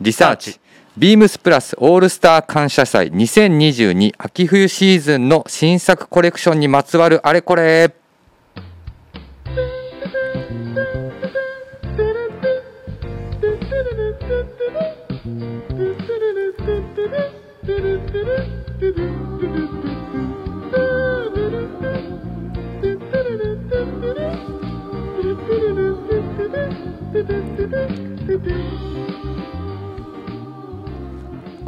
[0.00, 0.58] リサーチ。
[0.96, 7.99] ビームスプラスオールスター感謝祭2022秋冬シーズンの新作コレクションにまつわるあれこれ。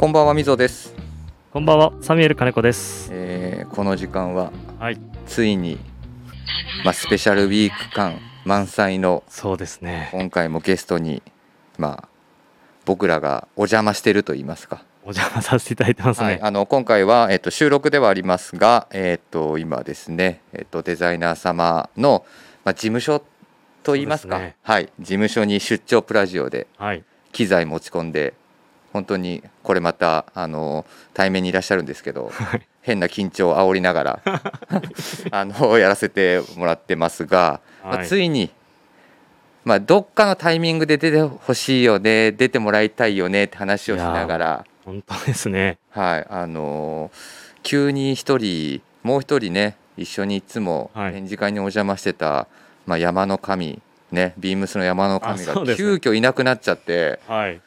[0.03, 0.93] こんばんはみぞです、
[1.53, 3.07] こんばんは、サミュエル金子です。
[3.13, 5.77] えーこの時間ははい、ついに、
[6.83, 10.09] まあ、スペシャルウィーク感満載のそうですね。
[10.11, 11.23] 今回もゲストに
[11.77, 12.07] まあ
[12.83, 16.27] 僕らがお邪魔してると言いますか、お邪魔させていただいてますね。
[16.27, 22.25] はい、あの今回は、えっと、収録ではありますが、えっと、今ですね、えっと、デザイナー様の、
[22.65, 23.23] まあ、事務所
[23.83, 28.33] と言いますかねはい、事務所に出張プラジオではい、機材持ち込んで
[28.93, 32.61] 本当にこれまたあの対面にいらっしゃるんですけどはい。
[32.81, 34.19] 変な緊張を煽りながら
[35.31, 38.07] あのやらせてもらってますが、まあはい。
[38.07, 38.51] ついに、
[39.63, 45.77] まあ、どっかのタイミングで出てほしいよね出てもらいたいよねって話をしながら、本当ですね。
[45.89, 47.09] はいあの
[47.63, 51.13] 急に一人もう一人ね一緒にいつもはい。
[51.13, 52.47] 展示会にお邪魔してた、
[52.85, 57.19] まあ、山の神ねビームスの山の神が急遽いなくなっちゃって。
[57.27, 57.61] はい、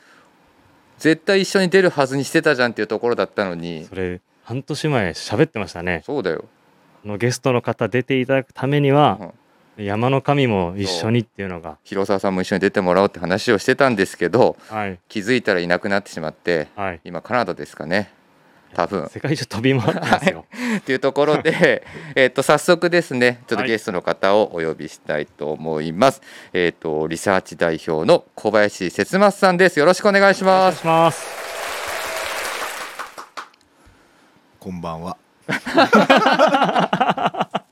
[0.98, 3.84] 絶対一緒に出るはずにしてたじゃんっていうところだったのに。
[3.84, 6.02] それ半年前喋ってましたね。
[6.06, 6.44] そうだよ、
[7.04, 9.32] あのゲストの方出ていただくためには、
[9.76, 17.00] 山の神も一緒にっていうのが、広沢さんも一緒に出てもらおうって話をしてたんですけどはい、気づいたらいなくなってしまってはい。
[17.04, 18.10] 今カナダですかね
[18.74, 19.08] 多分。
[19.08, 20.44] 世界中飛び回ってますよ。
[20.78, 23.68] っていうところで えっと早速ですねちょっとはい。
[23.68, 26.20] ゲストの方をお呼びしたいと思います、
[26.52, 29.78] えっ、とリサーチ代表の小林節松さんです。
[29.78, 31.26] よろしくお願いしお願ますいします。
[34.58, 35.16] こんばんは。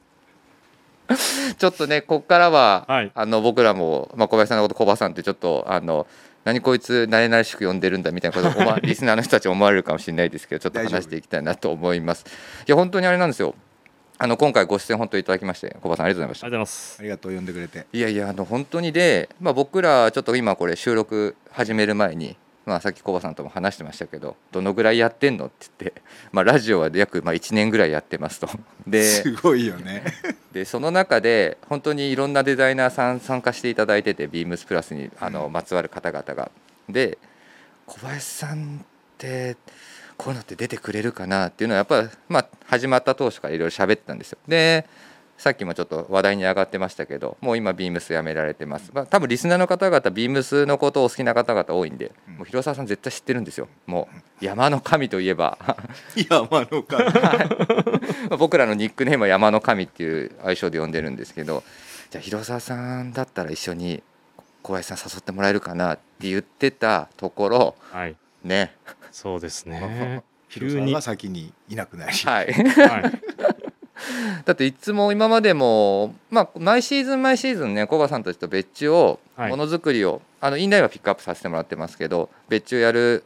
[1.58, 3.12] ちょっとねここからは、はい。
[3.14, 6.06] あの僕らも、まあ、小林さんのこと小林さんってちょっとあの
[6.44, 12.24] 何こいつ慣れ慣れしく呼んでるんだみたいなことを 思わリスナーの人たち思われるかもしれないですけどちょっと話していきたいなと思います
[12.66, 13.54] いや本当にあれなんですよ
[14.16, 17.02] あの今回ご出演本当にいただきまして小林さんありがとうございましたありがとうございますあ。
[17.02, 17.86] りがとう呼んでくれて。
[17.92, 26.02] いやいやあの本当にで、まあ、僕らちょっと今これ収録始める前に、まあ、さっきコバさんとも話してましたけどどのぐらいやってんのって言って、
[26.32, 28.48] まあ、ラジオは約まあ1年ぐらいやってますと。
[28.86, 30.04] ですごいよね。
[30.52, 36.50] でその中で本当にいろんなデザイナーさん参加していただいててビームスプラスにあのまつわる方々が。
[36.88, 37.18] で
[37.86, 38.86] 小林さんっ
[39.18, 39.56] て
[40.16, 44.38] こういうのって出てくれるかなっていうのはやっぱ、まあ、始まった当初からいろいろ喋ってたんですよ。
[44.48, 44.86] で
[45.36, 52.34] さっきもちょっと話題に上がってましたけどもう今ビームス辞められてます、まあ、多分リスナーの方々ビームスのことをお好きな方々多いんでうん。
[52.36, 53.68] もう広沢さん絶対知ってるんですよ。
[53.86, 54.08] も
[54.40, 55.58] う山の神といえば。
[56.30, 57.04] 山の神。
[58.30, 61.62] まあ僕らのニックネームは山の神っていう愛称で呼んでるんですけど
[62.10, 64.02] じゃあ広沢さんだったら一緒に
[64.62, 68.74] 小林さん誘ってもらえるかなって言ってたところはい、ね。
[69.12, 70.22] そうですね。
[70.48, 70.70] 急に。
[70.70, 72.12] 広沢がは先にいなくなり。
[72.16, 72.46] はい。
[72.46, 72.54] い、
[74.44, 79.50] だっていつも今までも、まあ、毎シーズン毎シーズンねコバさんたちと別注をはい。
[79.50, 83.24] ものづくりを、あのインラインはピックアップさせてもらってますけど別注やる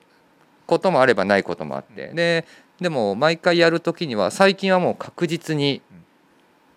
[0.66, 2.08] こともあればないこともあって。
[2.14, 2.44] で
[2.80, 6.04] でも毎回やる時には最近はもう確実にうん。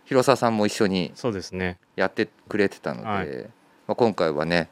[0.05, 1.77] 広沢さんも一緒にそうですね。
[1.95, 3.27] やってくれてたので、はい。
[3.87, 4.67] まあ、今回はね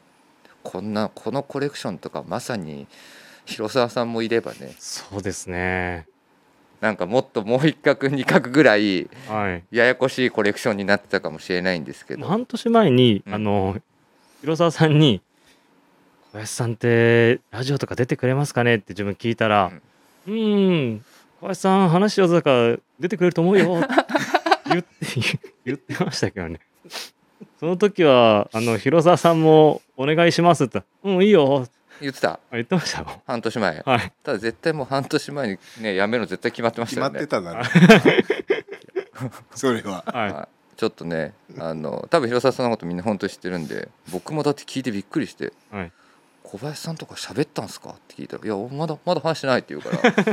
[0.62, 2.86] こんなこのコレクションとかまさに
[3.46, 4.74] 広沢さんもいればね。
[4.78, 6.06] そうですね。
[6.80, 9.76] なんかもっともう一角二角ぐらいはい。
[9.76, 12.26] ややこしいコレクションになってたかもしれないんですけど。
[12.26, 13.34] 半年前に、うん。
[13.34, 13.76] あの
[14.40, 15.20] 広沢さんに
[16.32, 19.70] 「小林さんってラジオとか出てくれますかね?」って自分聞いたら
[20.26, 21.04] 「うーん
[21.40, 23.96] 小林さん話上手だから出てくれると思うよ」っ て
[24.70, 24.96] 言って
[25.66, 26.60] 言ってましたけどね。
[27.58, 30.78] その時はあの広沢さんも「お願いします」って。
[30.78, 31.66] 言ったら「うんいいよ」
[32.00, 32.32] 言ってた？
[32.32, 33.22] あ言ってましたよ。
[33.26, 33.82] 半年前。
[33.84, 34.12] はい。
[34.22, 37.24] ただ絶対もう半年前にねやめるの絶対決まってまし決またよね。
[37.24, 37.64] ってただろ。
[39.54, 40.04] それは。
[40.06, 40.48] はい、はい。
[40.76, 45.92] ちょっとねあの多分広沢さんのことみんな本当に知ってるんで僕もだって聞いてびっくりしてはい、
[46.42, 50.14] 小林さんとか喋ったんすか?」って聞いたら「いやまだまだ話してない」って言うから。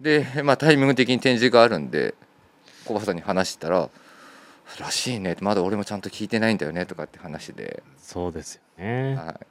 [0.00, 2.14] で、まあ、タイミング的に展示があるんで
[2.84, 3.88] 小林さんに話したら
[4.80, 9.14] 「らしいね」まだ俺もちゃんと聞いてないんだよね」とかって話で、そうですよね。
[9.14, 9.46] はい、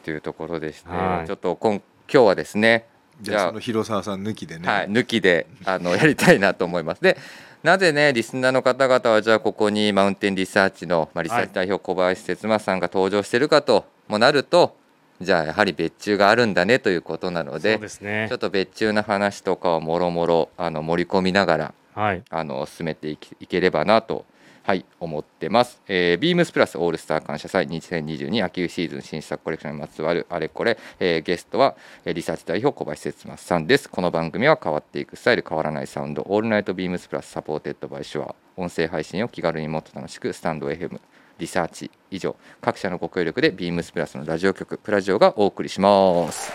[0.00, 1.80] っていうところでして、はいちょっと今
[2.12, 2.86] 今日はですね
[3.20, 4.66] じゃあその広沢さん抜きでね。
[4.66, 7.02] はい、抜きであのやりたいなと思います。
[7.02, 7.16] で
[7.62, 14.76] なぜねリスナーの方々はじゃあここにマウンテンリサーチの、まあ、リサーチ代表小林節馬さんが登場してるかともなると
[15.20, 24.24] じゃあやはり別注があるんだねということなのそうでですねちょっと別注の話とかをもろもろあの盛り込みながらはいあの進めていきいければなと、
[24.62, 25.80] はい、思ってます。
[25.88, 33.88] えー、ビームスプラスオールスター感謝祭2022秋シーズン新作コレクションにまつわるあれこれ、えーゲストは、えーリサーチ代表小林節正さんです。
[33.88, 41.00] この番組は変わっていくスタイル変わらないサウンドオールナイトビームスプラス supported by Shure 音声配信を気軽にもっと楽しくスタンド FM
[41.38, 46.52] リサーチ以上各社のご協力でビームスプラスのラジオ局プラジオがお送りします。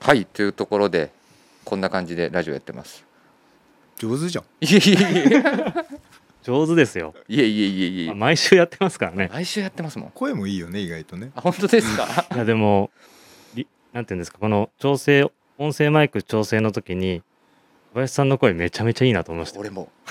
[0.00, 1.10] はいというところで
[1.64, 3.11] こんな感じでラジオやってます。
[4.02, 4.44] 上手じゃん。
[4.60, 4.96] いえいえい
[5.32, 5.42] え
[6.42, 7.14] 上手ですよ。
[7.28, 9.30] いえいえいえいえあ毎週やってますからね。
[9.32, 10.10] 毎週やってますもん。
[10.10, 11.30] 声もいいよね意外とね。
[11.36, 12.26] あ本当ですか？
[12.34, 12.90] いやでも
[13.54, 14.38] りなんていうんですか？
[14.40, 17.22] この調整音声マイク調整の時に
[17.92, 19.60] 小林さんの声めちゃめちゃいいなと思いました。
[19.60, 19.88] 俺も。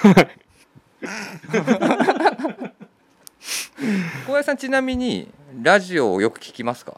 [4.26, 5.30] 小林さんちなみに
[5.62, 6.96] ラジオをよく聞きますか？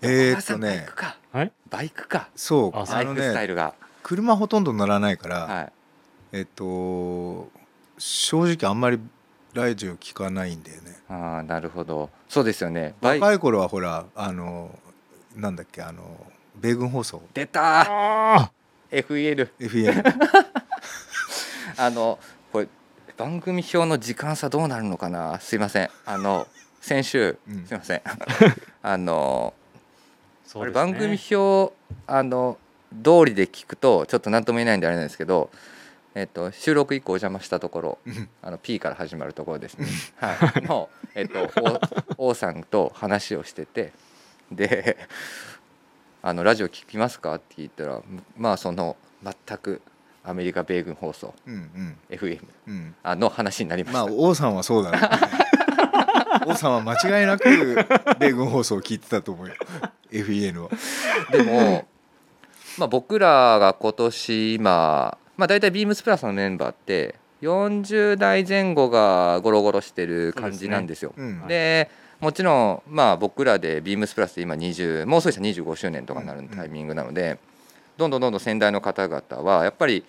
[0.00, 1.18] えー、っ小林さんバイとねクか。
[1.32, 1.52] はい。
[1.68, 2.30] バイクか。
[2.34, 3.74] そうああのライフスタイねルが
[4.10, 5.72] 車ほとんど乗らないから、はい。
[6.32, 7.48] えっと
[7.96, 8.98] 正直あんまり
[9.52, 10.96] ラジオ聞かないんだよね。
[11.08, 12.10] ああなるほど。
[12.28, 12.96] そうですよね。
[13.00, 14.76] バイ若い頃はほらあの
[15.36, 16.26] なんだっけあの
[16.56, 17.22] 米軍放送。
[17.32, 18.40] 出た。
[18.42, 18.50] あ
[18.90, 20.02] FEL FM
[21.76, 22.18] あの
[22.50, 22.68] これ
[23.16, 25.38] 番組表の時間差どうなるのかな？
[25.38, 25.90] すいません。
[26.04, 26.48] あの
[26.80, 27.64] 先週、うん。
[27.64, 28.02] すいません。
[28.82, 29.54] あの
[30.44, 30.74] そうですね。
[30.74, 31.72] 番組表
[32.08, 32.58] あの
[32.90, 35.50] 通りで聞くとちょっと何とも言えないんであれなんですけど、
[36.14, 38.28] えっと、収録以降お邪魔したところうん。
[38.42, 41.50] あの P から始まるところですね、はい、の、えっと、
[42.18, 43.92] お王さんと話をしてて
[44.50, 44.96] で
[46.22, 48.00] あの「ラジオ聞きますか?」って聞いたら
[48.36, 49.80] まあその全く
[50.22, 52.74] アメリカ米軍放送うん FM うん。
[52.74, 52.94] うん。
[53.02, 54.98] あの話になりました、まあ王さんはそうだね。
[56.46, 57.44] 王さんは間違いなく
[58.18, 59.54] 米軍放送を聞いてたと思うよ。
[60.10, 60.70] FEN は。
[61.30, 61.86] でも、
[62.78, 71.12] まあ、僕らが今年今、まあ、大体ビームスプラスのメンバーって40代前後がゴロゴロしてる感じなんですよ。
[71.16, 71.46] うん。
[71.46, 71.90] で
[72.20, 77.38] もちろんまあ僕らでビームスプラス今20もう少ししたら25周年とかになるタイミングなので、
[77.96, 80.04] どんどんどんどん先代の方々はやっぱり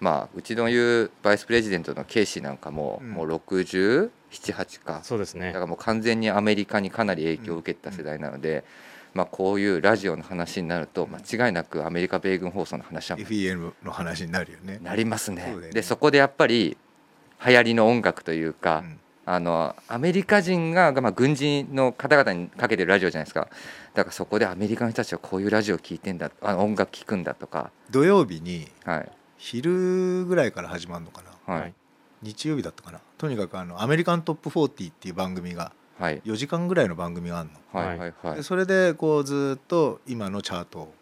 [0.00, 3.10] まあうちの言うバイスプレジデントのケイシーなんかもうん。
[3.12, 5.46] もう678か、そうですね。
[5.48, 8.64] だからもう完全にアメリカにかなり影響を受けた世代なので、
[9.14, 14.78] まあ、こういうラジオの話になると間違いなくアメリカ米軍放送の話は FEN の話になるよね。
[14.82, 15.50] なりますね。
[15.52, 15.70] そね。
[15.70, 16.76] でそこでやっぱり
[17.44, 18.98] 流行りの音楽というか、うん。
[19.24, 23.48] あのアメリカ人が、まあ、軍人の方々にかけてるラジオじゃないですか。
[23.94, 29.12] だからそこでアメリカの人たちはこういうラジオ聴いてんだあ音楽聴くんだとか、土曜日にはい。
[29.36, 31.54] 昼ぐらいから始まるのかな。
[31.54, 31.62] はい。
[31.62, 31.74] はい
[32.22, 33.00] 日曜日だったかな。
[33.18, 38.36] とにかくあのアメリカントップ40っていう番組がはい4時間ぐらいの番組があるの、はいはいはい。
[38.36, 40.94] でそれでこうずっと今のチャートを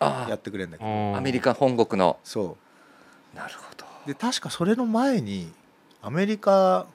[0.00, 0.90] あやってくれるんだけど。
[1.14, 2.18] あアメリカ本国の。
[2.24, 2.56] そ
[3.34, 3.86] なるほど。
[4.04, 5.52] うで確かそれの前に
[6.02, 6.86] アメリカ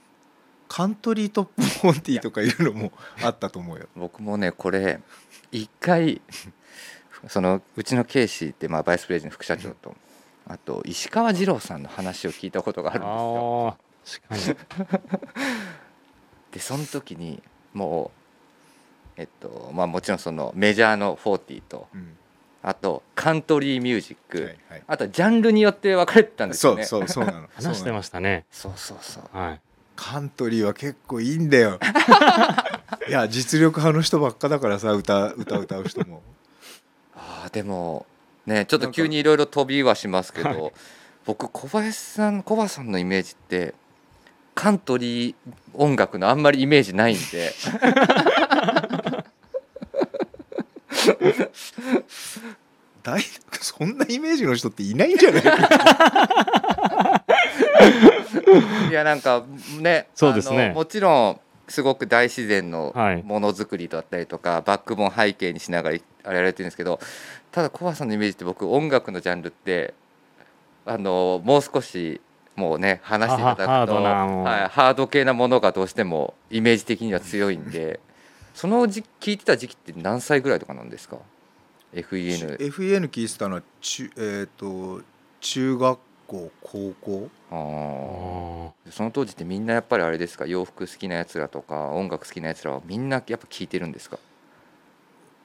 [0.68, 3.88] カントリートップ40とかいうのもあったと思うよ。
[3.96, 5.00] 僕もねこれ
[5.52, 6.22] 一回
[7.28, 9.96] そのうちのケイシーって、まあ、バイスプレジの副社長と
[10.48, 13.68] あと石川二郎さんの話を聞いたことがあるんですよ。
[13.68, 13.84] あー。
[14.04, 15.00] 確かに。
[16.52, 17.42] でその時に
[17.74, 18.12] も
[19.18, 22.18] うえっとまあもちろんそのメジャーの40とうん。
[22.66, 24.84] あとカントリーミュージック、はいはい。
[24.88, 26.86] あとジャンルによって分かれてたんですそうよね。
[26.86, 27.50] そうそうなの。
[27.56, 28.46] 話してますしたね。
[28.52, 29.62] そうそうそうはい。
[29.98, 31.78] カントリーは結構いいんだよ。
[33.08, 36.22] いや実力派の人ばっかだからさ歌歌歌う人も。
[37.16, 38.06] あーでも
[38.46, 40.72] ねちょっと急にいろいろ飛びはしますけど、
[41.26, 43.76] 僕小林さん小林さんのイメージって
[44.56, 45.36] カントリー
[45.74, 47.54] 音楽のあんまりイメージないんで。
[53.04, 53.22] 大
[53.60, 55.44] そんなイメージの人っていないんじゃない？
[58.90, 59.44] いやなんか
[59.80, 60.66] ねそうですね。
[60.66, 63.24] あのもちろんすごく大自然のはい。
[63.24, 67.00] ものづくりだったりとか、バックボーン背景にしながらあれやられてるんですけど
[67.52, 69.94] ただ小林さんのイメージって僕音楽のジャンルって
[70.86, 72.22] あのもう少し
[72.56, 78.00] もうね話していただくとハードはい、ハード系なものがどうしてもイメージ的には強いんで
[78.54, 81.18] その時聞いてた時期って何歳ぐらいとかなんですか
[81.94, 85.02] ？FEN FEN 聞いてたのは中,、えー、と
[85.42, 87.30] 中学校高校？
[87.52, 87.56] あ
[88.88, 90.46] あその当時ってみんなやっぱりあれですか？
[90.46, 94.18] 洋服好きなやつらとか音楽好きなやつらはみんなやっぱ聞いてるんですか？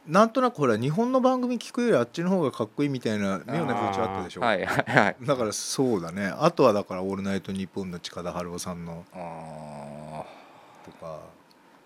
[0.09, 5.17] なんとなくほら日本の番組聞くよりあっちの方がかっこいいみたいな妙な風潮あったでしょ、はいはいはい。
[5.23, 6.33] だからそうだね。
[6.35, 10.25] あとはだから「オールナイトニッポン」の近田春夫さんのあ
[10.85, 11.39] とか。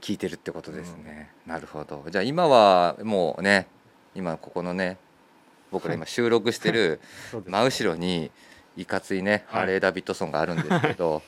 [0.02, 2.04] 聞いてるってことですね、なるほど。
[2.10, 3.68] じゃあ今はもうね
[4.16, 4.98] 今ここのね
[5.70, 7.00] 僕ら今収録してる
[7.46, 8.32] 真後ろに
[8.76, 9.60] いかついねはい。
[9.60, 11.22] ハレー・ダビッドソンがあるんですけど、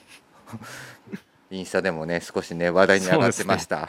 [1.53, 3.89] インスタでもね少しね話題に上がってました、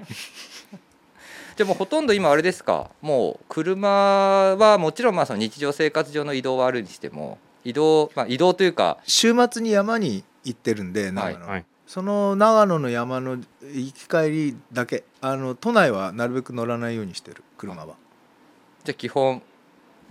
[1.58, 2.88] じゃあもうほとんど今あれですか？
[3.02, 11.64] もう車はもちろんまあその日常生活上の移動はあるにしても移動、まあ、移動というか週末に山に行ってるんで長野、はい。
[11.84, 17.96] その長野の山の行き帰りだけあの都内はなるべく乗らないようにしてる車は。
[18.84, 19.42] じゃあ基本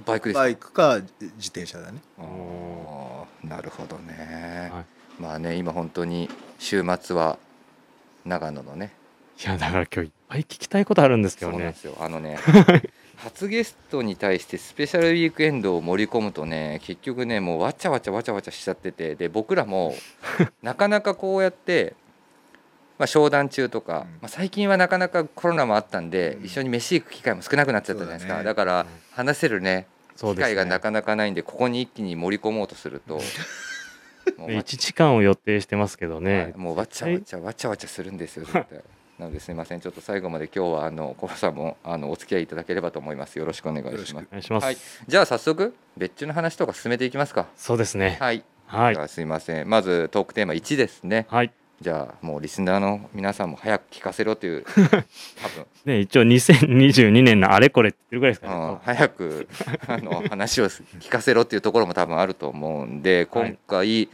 [0.06, 0.40] バイクですか？
[0.42, 2.02] バイクか自転車だね。
[2.20, 3.48] あー。
[3.48, 4.86] なるほどね、はい。
[5.18, 7.38] まあね今本当に週末は
[8.26, 8.92] 長野のね
[9.40, 11.76] いやだから今日いっぱい聞きたいことあるんですけどね。
[12.00, 12.38] あのね
[13.18, 19.96] 初ゲストに対してスペシャルウィークエンドを盛り込むとね結局ねもうわちゃわちゃわちゃわちゃしちゃっててで僕らも
[20.62, 21.96] なかなかこうやって、
[23.00, 24.08] まあ、商談中とか、うん。
[24.08, 26.46] まあ、最近はなかなかコロナもあったんで、うん。
[26.46, 28.44] 一緒に飯行く機会も少なくなっちゃったじゃないですか。
[28.44, 28.56] だ,、ね。
[28.56, 28.88] からうん。
[29.12, 33.16] 話せるね機会がなかなかないんでここに一気に盛り込もうとすると
[34.38, 38.82] もう1時間を予定してますけどはねい、もうわちゃわちゃわちゃわちゃするんですよ絶対
[39.20, 39.80] なのですみません。
[39.80, 43.40] ちょっと最後まで今日はあの小林さんもあのお付き合いいただければと思います。
[43.40, 44.28] よろしくお願いします。
[44.28, 44.78] お願いします、はい。
[45.08, 47.48] じゃあ早速別注の話とか進めていきますか。
[47.56, 48.18] そうですね。
[48.20, 49.10] はい、はい。
[49.10, 49.70] すいません。
[49.70, 51.26] まずトークテーマ1ですね。
[51.30, 51.52] はい。
[51.82, 55.04] じゃあもうリスナーの皆さんも早く聞かせろという多分。
[55.86, 59.48] ね一応2022年のあれこれって言ってるぐらいですかうんね、早く
[59.88, 64.10] あの話を聞かせろっていうところも多分あると思うんで今回、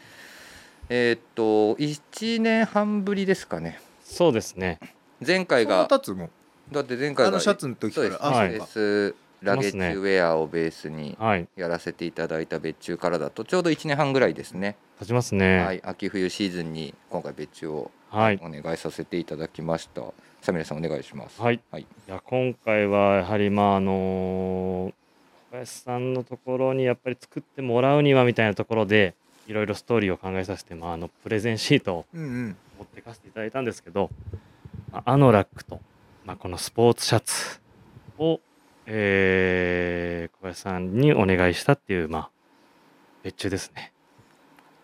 [0.88, 3.80] えーっと1年半ぶりですかね
[4.14, 4.80] そうですね。
[5.26, 6.26] 前回がそんな経つも。
[6.26, 6.30] ん
[6.72, 8.66] だって前回があのシャツの時そうです、からあはいそうか。
[8.66, 11.48] S ラゲッジウェアをベースにはい。
[11.58, 15.60] やらせていただいた別注からだとちょうど1年半ぐらいですね、立ちますね。
[15.60, 18.40] はい、秋冬シーズンに今回別注をはい。
[18.44, 20.02] お願いさせていただきました。
[20.42, 21.42] サミレさんお願いします。
[21.42, 21.82] はい、はい。
[21.82, 24.94] いや今回はやはりまああのー
[25.54, 29.14] 小林さんのところにやっぱり作ってもらうにはみたいなところで
[29.48, 34.10] いろいろストーリーを考えさせて、まあ、あのプレゼンシートをうんうん持ってかせていただいたんですけど、
[34.92, 35.80] まあアノラックと、
[36.26, 37.62] まあ、このスポーツシャツ
[38.18, 38.40] を、
[38.86, 42.30] えー小林さんにお願いしたっていうまあ
[43.24, 43.94] 別注ですね。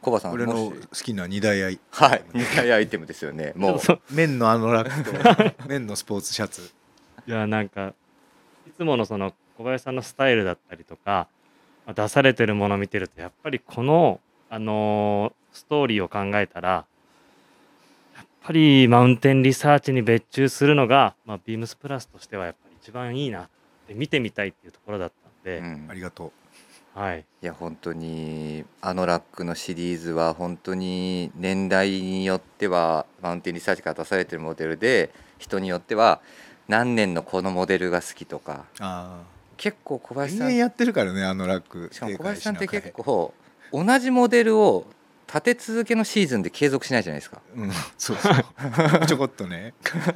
[0.02, 3.52] コバさん俺のも好しきな二大愛はい二大アイテムですよね。
[3.58, 3.80] もう。
[3.80, 4.02] そう。
[4.12, 6.72] 綿のあのラックと 綿のスポーツシャツ。
[7.28, 7.94] いやなんか
[8.66, 11.28] いつものその小林さんのスタイルだったりとか、
[11.86, 16.86] まあ出されてるものを見てるとやっぱりこの、あのーストーリーを考えたら
[18.42, 23.50] ぱりマウンテンリサーチに別注するのが、まあ、ビームスプラスとしてはやっぱり一番いいなっ
[23.88, 25.88] て見てみたいっていうところだったんで、うん。
[25.90, 26.32] ありがと
[26.96, 27.20] はい。
[27.42, 36.20] いや本当にあのラックのシリーズは本当に年代によってはマウンテンリサーチから出されてるモデルで人によっては
[36.68, 38.66] 何年のこのモデルが好きとか。
[39.56, 40.56] 結構小あ林さん。
[40.56, 42.68] やってるからねあのラックしかも小林さんって。
[42.68, 43.34] 結構
[43.72, 44.86] 同じモデルを
[45.32, 47.40] 立て続けのシーズンで継続しないじゃないですか。
[47.56, 49.06] うんそうそう。
[49.06, 49.76] ちょこっとね。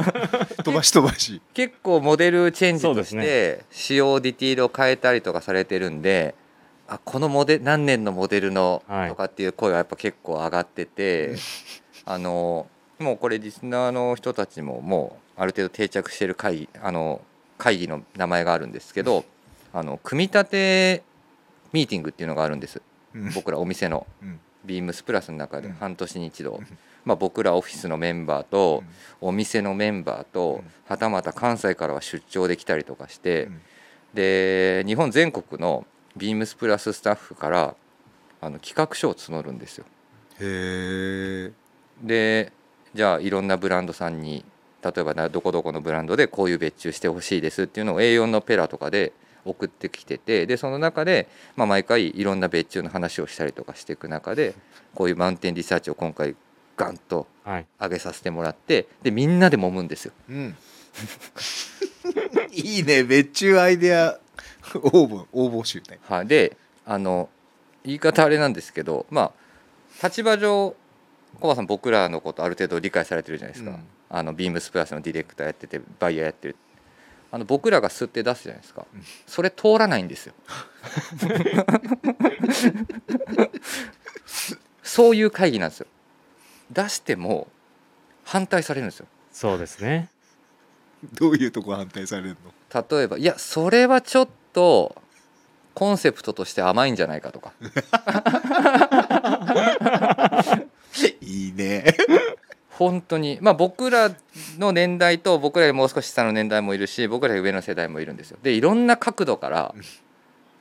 [0.66, 1.40] 飛ばし飛ばし。
[1.54, 6.34] 結構モデルチェンジとして仕様ディティールを変えたりとかされてるんで
[6.88, 9.10] あこのモデル何年のモデルのはい。
[9.10, 11.36] とかっていう声はやっぱ結構上がってて、
[12.06, 12.66] あの
[12.98, 17.22] もうこれリスナーの人たちももうある程度定着してる会議あの
[17.60, 19.26] 会議の名前があるんですけど
[19.74, 21.04] あの組み立て
[21.72, 22.82] ミーティングっていうのがあるんです。
[23.14, 23.32] うん。
[23.34, 24.08] 僕らお店の。
[24.24, 25.74] うんビームスプラスの中でうん。
[25.74, 26.68] 半年に一度、うん。
[27.06, 28.84] まあ、僕らオフィスのメンバーと
[29.22, 29.28] うん。
[29.30, 30.72] お店のメンバーとうん。
[30.88, 33.62] はたまた関西からは出張できたりとかしてうん。
[34.14, 37.76] で日本全国のビームスプラススタッフから
[38.42, 39.86] あの企画書を募るんですよ。
[42.02, 42.52] で
[42.94, 44.46] じゃあいろんなブランドさんに
[44.84, 49.14] 例えばなどこどこのブランドでこういう別注してほしいですっていうのを A4 のペラとかで
[49.46, 54.56] 送ってきててでその中で、まあ、毎回いろんな別注の話をしたりとかしていく中で
[54.96, 56.36] こういうマウンテンリサーチを今回
[56.76, 57.66] ガンとはい。
[57.80, 60.14] 上げさせてもらってでみんなで揉むんですよ。
[60.30, 60.56] うん。
[62.52, 63.04] いいね。
[63.04, 64.20] 別注アイデア
[64.76, 67.30] 応募応募集ねはい、であの
[67.84, 69.34] 言い方あれなんですけどま
[70.02, 70.76] あ立場上
[71.40, 73.84] コバさん僕らのことある程度理解されてるじゃないですか、うん。
[74.10, 76.56] あのビームスプラスのディレクターやっててバイヤーやってる
[77.34, 80.36] あの僕らが吸って出すじゃないですか、うんそれ通らないんですよ。
[84.84, 85.88] そういう会議なんですよ。
[86.70, 87.48] 出しても
[88.24, 89.08] 反対されるんですよ。
[89.32, 90.10] そうですね。
[91.16, 92.54] どういうとこ反対されるの？
[92.98, 94.96] 例えばいやそれはちょっと
[95.74, 97.54] コンセプトとして甘いんじゃないかとか。
[101.22, 101.96] いいね
[102.78, 103.38] 本当に。
[103.42, 104.12] まあ僕ら
[104.58, 108.38] の年代と僕らよりもう少し下の年代もいるし僕らより上の世代もいるんですよ。
[108.42, 109.76] でいろんな角度から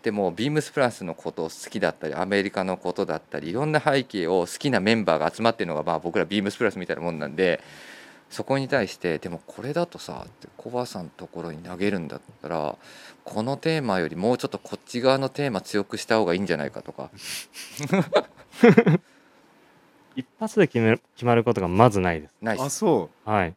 [0.02, 7.62] でもビームスプラスのことを好きだったりアメリカのことだったりいろんな背景を好きなメンバーが集まっているのがまあ僕らビームスプラスみたいなもんなんで
[8.28, 12.76] そこに対してでもこれだとさってコバさんのところに投げるんだったら
[13.24, 17.10] このテーマよりもうちょっとこっち側のテーマ強くした方がいいんじゃないかとか。
[20.16, 22.34] 一発で決める決まることがまずないです。
[22.42, 22.78] あないっす。
[22.78, 23.54] そはい。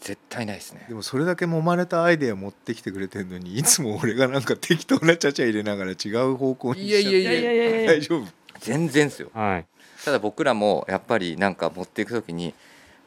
[0.00, 0.82] 絶対ないですね。
[0.86, 7.52] うでもそれだけ揉まれたアイデア持ってきてくれてるのにいつも俺がなんか適当なちゃちゃ入れながら違う方向にしちゃっていやいやいやいや。
[7.52, 8.26] いやいや大丈夫。
[8.58, 9.30] 全然ですよ。
[9.32, 9.66] はい。
[10.04, 12.54] ただ僕らもやっぱりなんか持っていく時に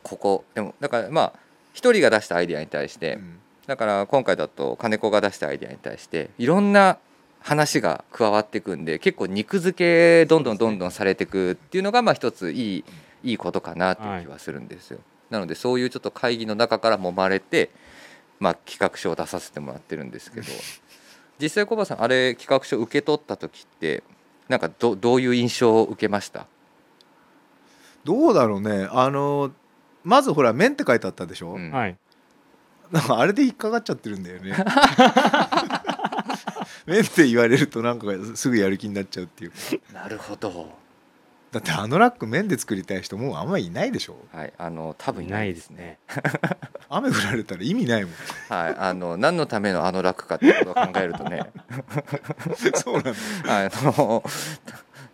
[0.04, 1.34] ここでもだからまあ
[1.74, 3.40] 一人が出したアイデアに対して、うん。
[3.68, 7.00] だから今回だと金子が出したアイデアに対していろんな
[7.46, 12.84] 話が加わっていくんで結構肉付けどんどんどんどんされていくっていうのがまあ一ついい
[13.24, 15.00] いいことかなっていう気はするんですよ。
[15.30, 17.70] なのでそういうちょっと会議の中から揉まれて、
[18.40, 20.48] まあ、企画書を出させてもらってるんですけど。
[21.40, 24.02] 実際コバさんあれ企画書受け取った時って
[24.48, 26.48] なんかどどういう印象を受けました？
[28.06, 28.88] どうだろうね。
[28.90, 29.52] あの
[30.04, 31.72] まずほら「面」って書いてあったでしょ、うん。
[31.72, 31.98] はい。
[32.92, 34.54] なんかあれで引っかかっちゃってるんだよね
[36.86, 39.52] 面って言われるとなんかすぐやる気になっちゃうっていう。
[39.52, 39.58] か
[39.94, 40.70] なるほど、
[41.52, 44.18] だってあのラック面で作りたい人もうあんまりいないでしょ。
[44.34, 46.00] はい、あの多分いないですね。
[46.90, 48.14] 雨降られたら意味ないもん。
[48.50, 51.50] はい、あの何のためのあの楽かっていうことを考えるとね。
[52.76, 53.10] そうなんだ。
[53.12, 53.16] よ
[53.46, 54.24] あの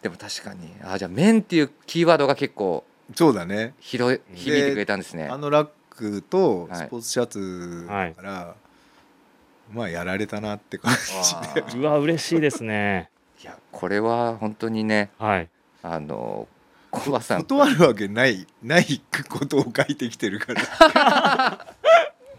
[0.02, 0.74] でも確かに。
[0.84, 2.86] あじゃあ「面」っていうキーワードが結構
[3.16, 3.76] そうだね。
[3.80, 5.28] 広い響いてくれたんですね。
[5.28, 5.38] あ。
[5.38, 6.78] のラックとはい。
[6.78, 8.56] スポーツシャツだから、
[9.74, 11.62] まあやられたなって感じわで。
[11.62, 13.10] あうわ嬉しいですね。
[13.42, 15.50] いやこれは本当にねはい。
[15.84, 16.48] あの
[16.90, 17.44] コバさん。
[17.44, 21.76] 断るわけないないことを書いてきてるから。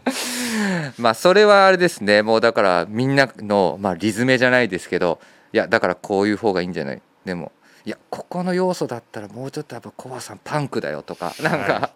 [0.97, 2.21] まあそれはあれですね。
[2.21, 5.19] もうだからみんなの、まあ、リズメじゃないですけど
[5.51, 7.01] いやだからこういう方がいいんじゃない。
[7.25, 7.51] でも
[7.85, 11.91] いやここの要素だったらもうちょっとやっぱコバさんパンクだよとかなんか、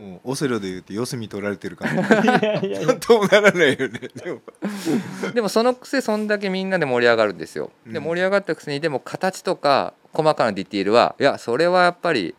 [0.00, 1.94] もうオセロで言うと四隅取られてるから
[3.06, 4.00] どうならないよね。
[4.14, 4.40] でも。
[5.34, 7.70] でもそのくせそんだけみんなで盛り上がるんですよ。
[7.86, 8.04] でうん。
[8.04, 12.34] 盛り上がったくせにでも形とか細かなディティールはいやそれはやっぱり、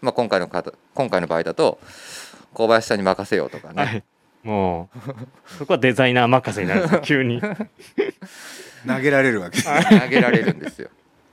[0.00, 1.80] まあ、今回の今回の場合だと
[2.54, 4.04] 小林さんに任せようとかね、はい。
[4.44, 4.98] もう
[5.58, 7.40] そこはデザイナー任せになるんですよ急に
[8.86, 9.62] 投げられるわけ。
[9.62, 10.88] 投げられるんですよ。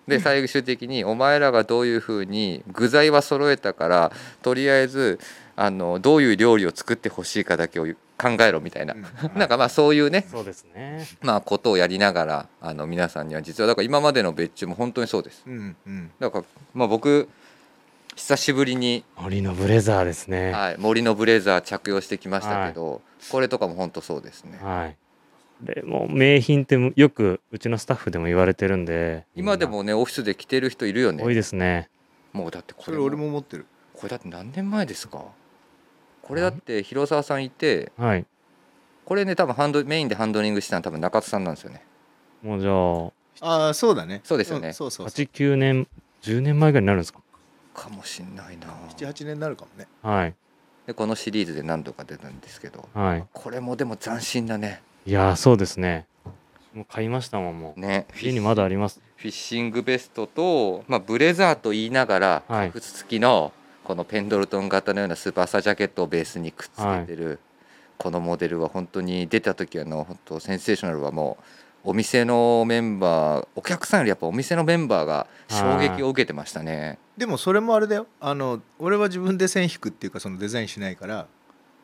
[0.09, 5.19] で最終的にお前らがどういうふうに具材は揃えたからとりあえず
[5.55, 9.03] あのどういう料理を作ってほしいかだけを考えろみたいな、うん。
[9.39, 11.07] なんかまあそういうねそうですね。
[11.21, 15.43] まあことをやりながらあの皆さんには実はだから今までの別注も本当にそうです。
[15.45, 16.12] うんうん。
[16.19, 17.29] だからまあ僕
[18.15, 20.51] 久しぶりに、森のブレザーですね。
[20.51, 24.59] はい、森のブレザー着用してきましたけど、これとかも本当そうですね。
[24.62, 24.97] はい
[25.61, 29.25] でもう名品ってよくうちのスタッフでも言われてるんで。
[29.35, 31.23] 今でもねオフィスで着てる人いるよね。
[31.23, 31.89] 多いですね。
[32.31, 33.65] もうだってこそれ俺も持ってる。
[33.93, 35.25] これだって何年前ですか？
[36.21, 38.25] これだって広沢さんいてはい。
[39.03, 41.83] これね多分ハンドメインでハンドリングしてたの多分中津さんなんですよね。
[42.41, 43.65] もうじゃあ。
[43.65, 44.21] ああそうだね。
[44.23, 44.69] そうですよね。
[44.69, 45.25] んそうそうそう。
[45.25, 45.87] 89年
[46.21, 47.19] 10年前ぐらいになるんですか？
[47.73, 48.67] かもしんないな。
[48.95, 49.87] 78年になるかもね。
[50.03, 50.35] はい。
[50.87, 52.87] でこのシリーズで何度か出たんですけど。
[52.93, 53.25] はい。
[53.33, 54.81] これもでも斬新だね。
[55.09, 56.05] いやーそうですね。
[56.71, 57.79] もう買いましたもんもう。
[57.79, 58.05] ね。
[58.21, 59.01] 家にまだあります。
[59.15, 62.71] フィッシングベストと、まあ、ブレザーと言いながらはい。
[62.71, 63.51] 靴付きの
[63.83, 67.39] このペンドルトン型のようなスーパースタージャケットをベースにくっつけてる、
[67.97, 71.39] このモデルは本当に出た時はの本当センセーショナルはも
[71.83, 76.99] うお店のメンバーお客さんよりやっぱお店のメンバーが衝撃を受けてましたね。
[77.17, 78.05] でもそれもあれだよ。
[78.19, 81.25] あの俺は自分で線引くっていうかそのデザインしないから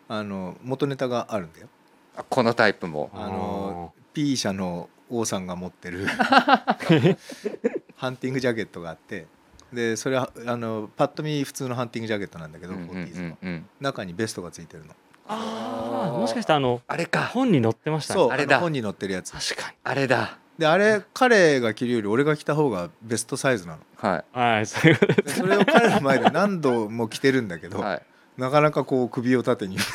[0.10, 1.70] あの元ネタがあるんだよ。
[1.85, 1.85] あ
[2.30, 3.10] このタイプも。
[3.14, 6.08] あの P 社の王さんが持ってる
[7.96, 9.28] ハンティングジャケットがあって
[9.74, 13.66] でそれはあのパッと見普通のハンティングジャケットなんだけど、うんうんうんうん。
[13.82, 14.94] 中にベストがついてるの。
[15.28, 17.26] ああもしかしてあのあれか。
[17.26, 18.20] 本に載ってましたね。
[18.20, 18.56] そうあれだ。
[18.56, 19.32] の本に載ってるやつ。
[19.32, 20.38] 確かあれだ。
[20.58, 23.80] であれ彼が着るより俺が着た方がベストサイズなの。
[23.98, 28.02] はにはいそういうことででそれを彼の前で何度も着てるんだけど、いはい。
[28.38, 29.78] なかなかこう首を縦に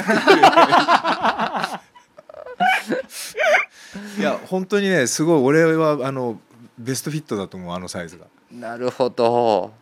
[4.18, 6.40] いや本当にねすごい俺はあの
[6.78, 8.26] ベストフィットだと思うあのサイズが。
[8.52, 9.72] なるほど。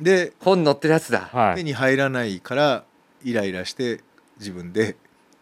[0.00, 1.28] で本に載ってるやつだ。
[1.32, 1.56] はい。
[1.56, 2.84] 手に入らないから
[3.22, 4.00] イライラして
[4.38, 4.96] 自分で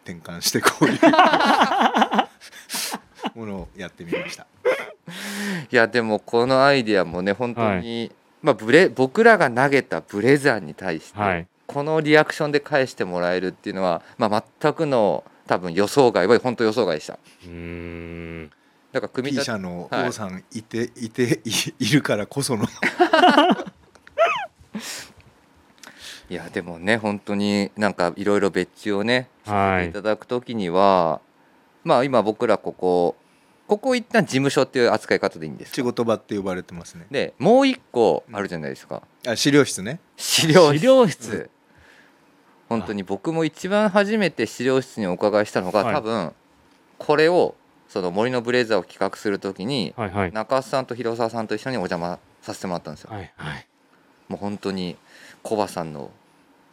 [0.05, 0.99] 転換してこういう
[3.39, 4.47] ものをやってみました。
[5.71, 11.47] いやでもこのアイディアもね本当にまあ、ブレ僕らが投げたブレザーに対して、はい。
[11.67, 17.19] このリアクションで返してもらえるっていうのは、まあ、全くの多分予想外は本当予想外でした。
[17.45, 18.51] うーん。
[18.91, 22.65] だから組み立て社のはい王さんいて、い、ていいるからこその。
[26.31, 26.35] い。
[26.35, 29.91] やでもね本当になんかいろいろ別注をねはい。
[29.91, 31.21] いただくときには
[31.85, 33.15] まあ今僕らここ
[33.67, 37.07] ここ一旦事務所っていう扱い方でいいんです仕事場って呼ばれてますね。
[37.11, 40.01] でもう一個あるじゃないですか、あ資料室ね。
[40.17, 40.79] 資料室。
[40.79, 41.51] 資料室
[42.73, 45.95] 本当に僕も一番初めて資料室にお伺いしたのが、はい。
[45.95, 46.33] 多分
[46.99, 47.55] これを
[47.89, 50.33] その森のブレザーを企画するときにはいはい。
[50.33, 53.67] 中須さんと広沢さんと一緒にお邪魔させてもらったんですよ、はいはい。
[54.29, 54.97] もう本当に
[55.43, 56.11] コバさんの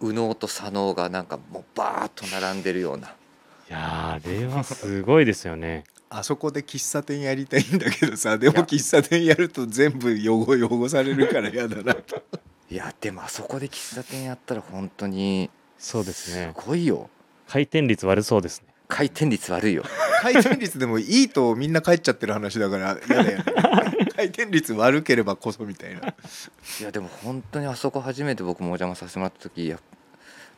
[0.02, 3.10] 右脳と左脳がなんかもうバーッと並んでるような。
[3.10, 3.82] いやー
[4.14, 5.84] あれはすごいですよね。
[6.10, 12.24] あそこで喫茶店やりたいんだけどさでも喫茶店やると全部汚汚されるから嫌だなと。
[12.72, 16.54] いやでもあそこで喫茶店やったら本当にそうですね。
[16.56, 17.10] すごいよ。
[17.48, 18.68] 回転率悪そうですね。
[18.88, 19.84] 回転率悪いよ。
[20.22, 23.44] 回転率でもいいとみんな帰っちゃってる話だから嫌だよね。
[24.16, 26.00] 回転率悪ければこそみたいな。
[26.02, 29.80] いやでも本当にあそこ初めて僕もお邪魔させてもらった時いや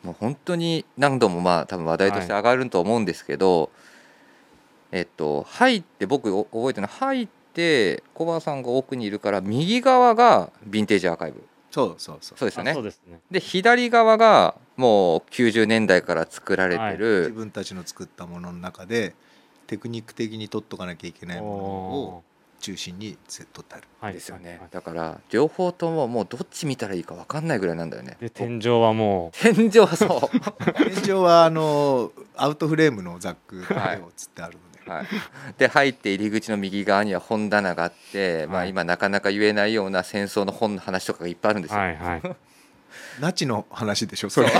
[0.03, 3.69] もう本当に何度もまあ多分話題として上がると思うんですけど、
[4.91, 12.37] えっと入って僕お覚えてるのは入って小川さんが奥にいるから右側がヴィンテージアーカイブそうそうそう。
[12.37, 12.71] そうですよね。
[12.71, 13.19] あそうですね。
[13.31, 19.15] で左側がもう90年代から作られて自る、分たちの作ったものの中で
[19.67, 22.23] テクニック的に取っとかなきゃいけないものを
[22.59, 23.83] 中心にセットってある。
[24.01, 24.13] はい。
[24.13, 28.17] ですよね、はいだから両方とももうどっち見たらいいか分かんないぐらいなんだよね。
[28.19, 30.39] で天井はも天井はそう。
[31.03, 34.01] 天井はあのアウトフレームのザックはい。
[34.01, 34.70] をつってあるので、はい、
[35.57, 41.77] で入って入り口の右側には本棚があって、まあ、はい今なかなか言えないような戦争の本の話とかがいっぱいあるんですよ。
[41.77, 42.21] うはいはい。
[43.21, 44.49] ナチの話でしょそれ。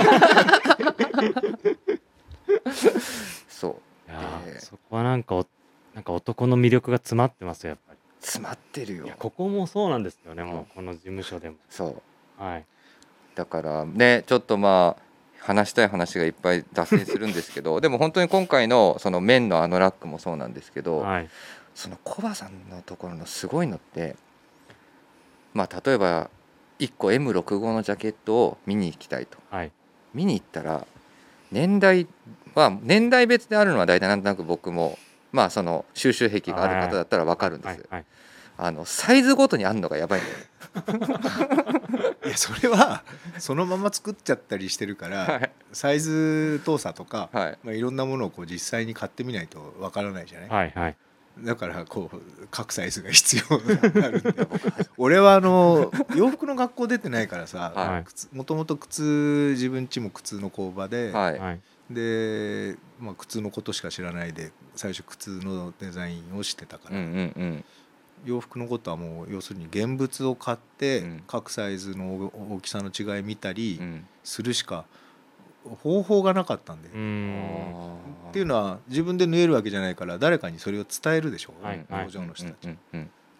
[3.48, 3.74] そう。
[4.58, 5.46] そこはなんかお
[5.94, 7.98] なんか男の魅力が詰まってますよやっぱり。
[8.20, 9.04] 詰まってるよ。
[9.04, 10.66] いやここもそうなんですよねもうんう。
[10.74, 11.56] この事務所でも。
[11.68, 12.02] そ
[12.38, 12.42] う。
[12.42, 12.64] はい。
[13.34, 15.02] だからねちょっとまあ
[15.42, 21.28] 話したい話がいっぱい脱線するんですけど でも本当に今回のその綿のあのラックもそうなんですけど、はい。
[21.74, 24.14] そのコバさんのところのすごいのって
[25.54, 26.28] まあ例えば
[26.78, 29.38] 1個 M65 のジャケットを見に行きたいと。
[29.50, 29.72] はい。
[30.12, 30.86] 見に行ったら
[31.50, 32.06] 年代
[32.54, 34.98] は年代別であるのは大体なんとなく僕も
[35.32, 37.84] まあその収集癖がある方だったら分かるんですよ。
[37.90, 38.04] はいはい
[38.64, 40.44] あのサイズごとにあるのがやばいんだよね。
[42.24, 43.02] いやそれは
[43.38, 45.52] そのまま作っちゃったりしてるから、はい。
[45.72, 47.58] サイズ動作とか、はい。
[47.64, 50.96] まあ、いろんなものをこう実際に買ってみないとわからないじゃない、はいはい。
[51.40, 54.46] だからこう各サイズが必要になるんで
[54.96, 58.04] 俺はあの洋服の学校出てないからさ、はい。
[58.04, 61.38] 靴もともと靴自分ちも靴の工場で、はい。
[61.38, 61.60] はい。
[61.90, 67.64] で、まあ、靴のことしか知らないで最初靴のデザインをしてたから、うんうんうん
[68.24, 71.22] 洋服のことはもう要するに現物を買って、うん。
[71.26, 74.06] 各サイズの大きさの違い見たりうん。
[74.24, 74.84] するしか
[75.82, 78.32] 方法がなかったんで、っん。
[78.32, 81.84] ていうのは自分で縫えるわけじゃないから誰かにそれを伝えるでしょ、はい。
[81.88, 82.76] 工場の人たち、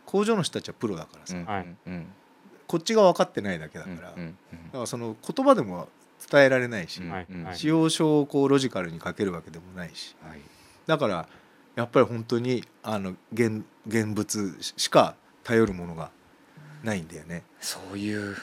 [0.04, 1.64] 工場の人たちはプロだからさ、
[2.66, 4.14] こっちが分かってないだけだから、だか
[4.72, 5.88] らその言葉でも
[6.30, 7.02] 伝えられないし、
[7.54, 10.14] 使用書をこうロジカルに書けるわけでもないし。
[10.22, 10.40] はい。
[10.86, 11.28] だから
[11.74, 16.10] やっぱり本当にあの現現物しか頼るものが
[16.82, 17.42] ないんだよね。
[17.60, 18.36] そういう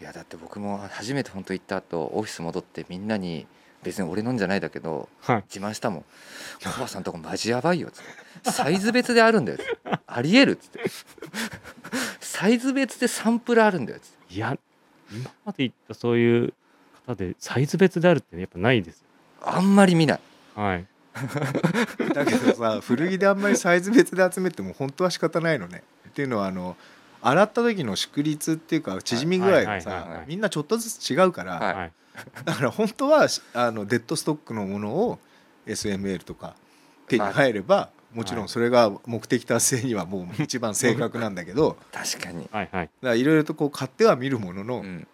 [0.00, 3.46] いやだって僕も初めて本当行った後オフィス戻ってみんなに
[3.82, 5.44] 別に俺のんじゃないだけどはい。
[5.52, 6.04] 自慢したもん
[6.74, 8.04] 「コバさんとこマジやばいよ」っつっ
[8.42, 9.98] て「サイズ別であるんだよ」っつって。
[10.06, 10.80] ありえる」っつって
[12.20, 14.34] 「サイズ別でサンプルあるんだよ」っつって。
[14.34, 14.56] いや
[15.10, 16.52] 今まで言ったそういう
[17.06, 19.06] 方でサイズ別であるってやっぱないですよ。
[19.42, 20.20] あんまり見ない。
[20.54, 20.86] はい
[22.14, 25.82] だけどさ古着であんまりサイズ別で集めても本当は仕方ないのね。
[26.08, 26.76] っていうのはあの
[27.20, 31.74] 洗った時の縮率っていうか縮み具合がさはいみんなちょっとずつ違うから、はい。
[31.74, 31.92] はい。
[32.44, 35.18] だから本当はあのデッドストックのものを
[35.66, 36.54] SML とか
[37.06, 41.76] 手に入ればもちろんそれが目的達成にはもう一番正確なんだけど。
[41.92, 42.84] 確かに、はいはい。
[42.84, 45.06] だからいろいろとこう買っては見るものの、うん、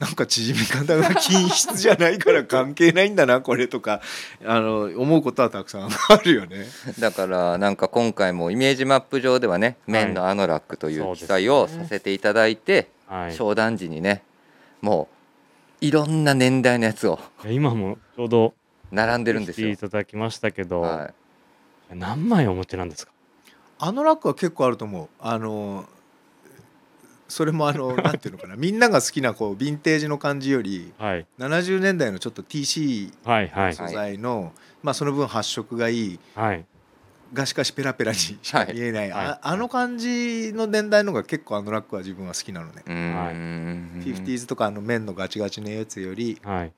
[0.00, 4.00] なんか縮み方が均質じゃないから関係ないんだなこれとか
[4.44, 6.66] あの思うことはたくさんあるよね。
[6.98, 14.24] だからなんか今回もイメージマップ上ではね「面のアノラック」という記載をさせていただいてはい商談時にね
[14.80, 15.08] も
[15.80, 18.54] ういろんな年代のやつを今もちょうど
[18.90, 19.76] 並んでるんですよい。
[19.76, 21.12] ただきましたけど、は
[21.92, 23.12] 何枚お持ちなんですか？
[23.78, 25.08] あのラックは結構あると思う。
[25.20, 25.88] あの
[27.28, 28.56] それもあのなんていうのかな。
[28.56, 31.26] みんなが好きなこうヴィンテージの感じよりはい。
[31.38, 33.74] 70年代のちょっと TC はいはい。
[33.74, 36.64] 素材の、まあその分発色がいいはい。
[37.32, 39.26] がしかしペラペラにしか見えない、はい。
[39.26, 46.38] ああの感じの年代のが結構あのラックは自分は好きなのね、うーん 50s とかあの面のガチガチのやつより。
[46.44, 46.72] はい。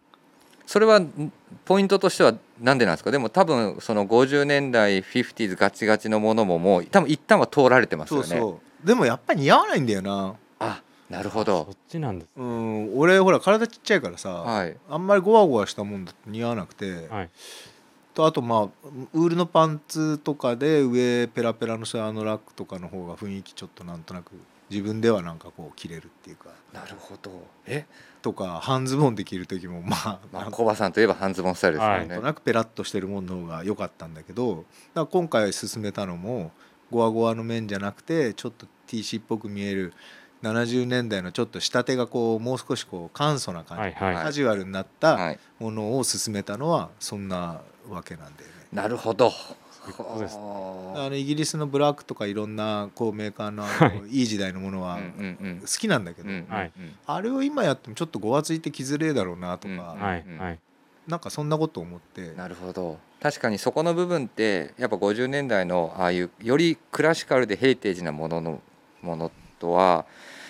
[0.64, 1.32] それはん
[1.64, 3.10] ポイントとしてはなんでなんですか？
[3.10, 8.26] でも多分その50年代 50s ガチガチのものももう多分一旦は通られてますよね。
[8.26, 10.34] そうそうでもやっぱり似合わないんだよな。
[10.60, 12.28] あなるほそどっちなんです。
[12.36, 14.76] うん俺ほら体ちっちゃいからさ、はい。
[14.88, 17.30] あんまりゴワゴワしたもんだと似合わなくて、はい。
[18.14, 18.62] とあとまあ
[19.12, 24.32] ウールのパンツとかで上ペラペラのさあのラックとかの方が雰囲気ちょっとなんとなく
[24.70, 26.50] 自分ではなんかこう着れるっていうか。
[26.72, 27.30] なるほど。
[27.66, 27.84] え？
[28.22, 36.50] とか半ズボンで着る時もまあ、まあなんコバさんといえば半ズボンスタイルですよはね、となくペラッとしてるものの方が良かったんだけどだから今回勧めたのも
[36.90, 39.92] ゴワゴワの面じゃなくてちょっと TC っぽく見える
[40.42, 45.38] 70年代のちょっと仕立てがこうもう少しこう簡素な感じ、はいはいカジュアルになったはい。
[45.58, 48.54] ものを勧めたのはそんなわけなんだよね。
[48.72, 49.28] なるほど。
[49.28, 50.36] ういうです。
[50.36, 53.64] はあのイギリスのブラックとかいろんなこう メーカーの
[53.96, 54.00] い。
[54.02, 55.60] のいい時代のものはあうんうんうん。
[55.60, 56.28] 好きなんだけど、
[57.06, 59.78] あれを今やってもちょっとごわついてきづれえだろうなとか、うん。
[60.00, 60.58] はいはい。
[61.08, 62.32] なんかそんなこと思って。
[62.34, 68.60] なるほど確かにそこの部分ってやっぱ50年代のああいうよりクラシカルでヘリテージなものの
[69.02, 70.04] ものとは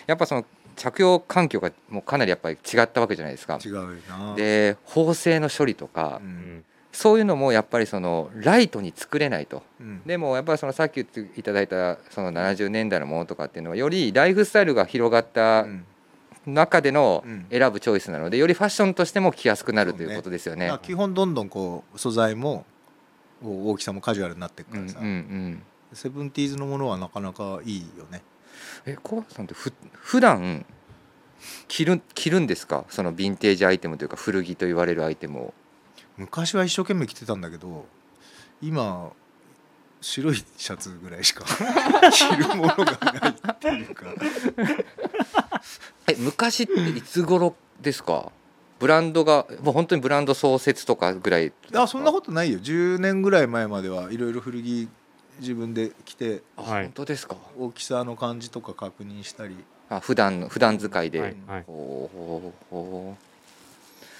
[0.07, 3.59] やっぱその着用環境がもうかなりやっぱり違ったわけじゃないですか。
[3.65, 4.35] 違うよな。
[4.35, 15.85] で縫製の処理とか、ううんんそういうのもやっぱりそのライトに作れないとうんでもやっぱりそのさっき言っていただいたその70年代のものとかっていうのはよりライフスタイルが広がったうん
[16.47, 17.47] 中でのうん。
[17.51, 20.67] 選ぶチョイスなのでよりファッションとしても着やすくなるということですよね。
[20.67, 20.87] だから。
[20.87, 22.65] 基本どんどんこう素材も
[23.43, 25.63] お大きさもカジュアルになっていくからさ、うんうんうん。
[25.93, 28.23] セブンティーズのものはなかなかいいよね。
[28.87, 30.65] え小林さんってふ普段
[31.69, 32.85] 着る着るんですか？
[32.89, 35.55] そのヴィンテージアイテムというか古着と言われるアイテムを。
[36.17, 37.85] 昔は一生懸命着てたんだけど
[38.63, 39.13] 今
[40.01, 41.45] 白いシャツぐらいしか
[42.13, 44.07] 着るものがないっていうか。
[46.09, 48.31] え昔っていつ頃ですか？
[48.79, 51.53] ブランドがもう本当にブランド創設とかぐらい？
[51.75, 52.59] あそんなことないよ。
[52.61, 54.89] 10年ぐらい前まではいろいろ古着
[55.41, 57.37] 自分で着てあ、はい本当ですか？
[57.59, 59.57] 大きさの感じとか確認したり。
[59.89, 61.63] あ普段の普段使いで、はいはい。
[61.67, 63.17] ほうほうほ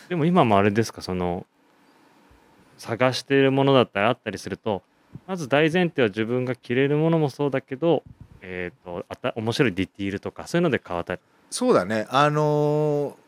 [0.09, 1.03] でも今もあれですか？
[1.03, 1.47] その
[2.79, 4.83] 探しているものだったりあったりすると
[5.27, 8.03] まず大前提は自分が着れるものもそうだけど
[8.43, 12.07] えっ、とあた面白いディティールとかそういうので変わったりそうだね。
[12.11, 13.27] あのー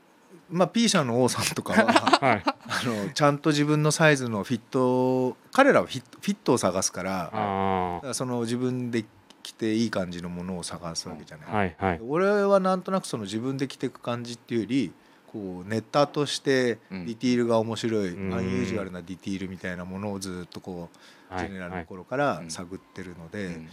[0.50, 1.92] まあ P 社の王さんとかは
[2.26, 2.42] はい。
[2.44, 9.04] あのちゃんと自分のサイズのフィット彼らはフィットフィットを探すからその自分で
[9.42, 12.00] 着ていい感じのものを探すわけじゃない、あはいはい。
[12.06, 14.92] 俺はなんとなくその自分で着ていく感じっていうより
[15.32, 17.06] こうネッターとしてうん。
[17.06, 18.34] ディティールが面白い、うん。
[18.34, 20.88] アンユージュアルなディティールみたいなものをずっとこ
[21.30, 21.46] うはい。
[21.46, 22.50] ジェネラルのはい頃からうん。
[22.50, 23.68] 探ってるのう、で、うん。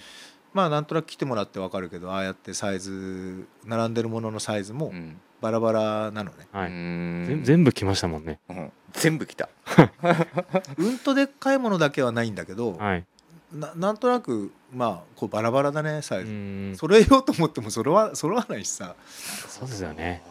[0.53, 5.19] まあなんとなく着てもらって分かるけどああやってサイズ並んでるもののサイズもうん。
[5.41, 6.47] バラバラなのね。
[6.51, 6.69] はい。
[6.69, 7.25] うん。
[7.27, 8.39] 全全部着ましたもんね。
[8.49, 8.71] うん。
[8.93, 9.49] 全部来た。
[10.77, 13.05] うんとでっかいものだけはないんだけど、はい。
[13.53, 16.31] ななんとなくまあこうバラバラだねサイうズ。
[16.31, 16.73] ん。
[16.77, 18.95] 揃えようと思っても揃わ揃わないしさ。
[19.07, 20.23] そうですよね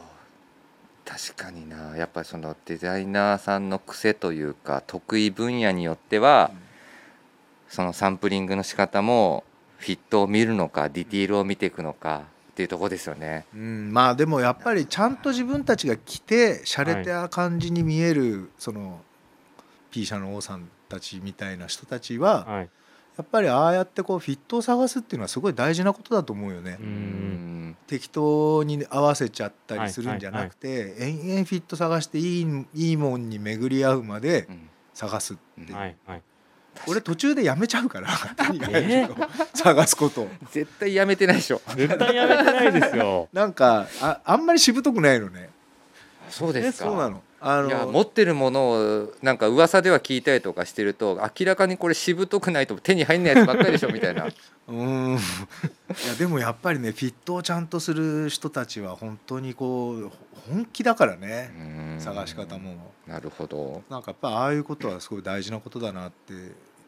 [1.05, 1.97] 確かにな。
[1.97, 6.51] やっぱりそのデザイナーさんの癖というか得意分野によっては
[7.69, 9.45] そのサンプリングの仕方も
[9.79, 13.45] フィットを見るのかディティールを見ていくのかっていうところですよね。
[13.55, 19.01] うん、まあでもやっぱりちゃんと自分たちが着て洒落た感じに見える、その
[19.91, 22.69] P 社の王さんたちみたいな人たちははい
[23.17, 26.79] やっぱりああやってこうフィットを探すっていうのはすごい大事なことだと思うよね。
[27.87, 34.71] 適当に合わせちゃったりするんじゃなくて、延々フィット探していいいいもんに巡り合うまでうん。
[34.95, 36.23] 探すっていう、はいはい。
[36.89, 38.09] 俺途中でやめちゃうから
[39.55, 40.23] 探すこと。
[40.23, 41.61] を絶対やめてないでしょ。
[41.77, 43.29] 絶対やめてないですよ。
[43.35, 45.51] なんかああんまりしぶとくないのね。
[46.31, 46.87] そうですか。
[46.87, 54.25] そうなのあのいや持ってるものをなんか噂では聞いたりとかしてると明らかにこれしぶとくないと手に入んないやつばっかりでしょみたいな。
[54.69, 55.13] うーん。
[55.15, 55.17] い
[56.09, 60.11] やでもやっぱりねフィットをちゃんとする人たちは本当にこう
[60.49, 61.63] 本気だからねう
[61.97, 62.01] ん。
[62.01, 62.93] 探し方も。
[63.07, 63.83] なるほど。
[63.91, 66.33] なんかやっぱああいうことはすごい大事なことだなって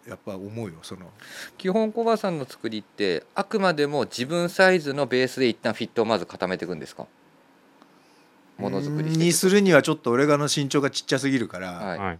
[0.09, 1.11] やっぱ思うよその。
[1.59, 7.07] 基本コバさんの作りってあくまでも自分サイズのベースで一旦フィットをまず固めていくんですか？
[8.59, 11.99] ものづくりにするにはちょっと俺がの身長がちっちゃすぎるから、はい。
[11.99, 12.19] はい。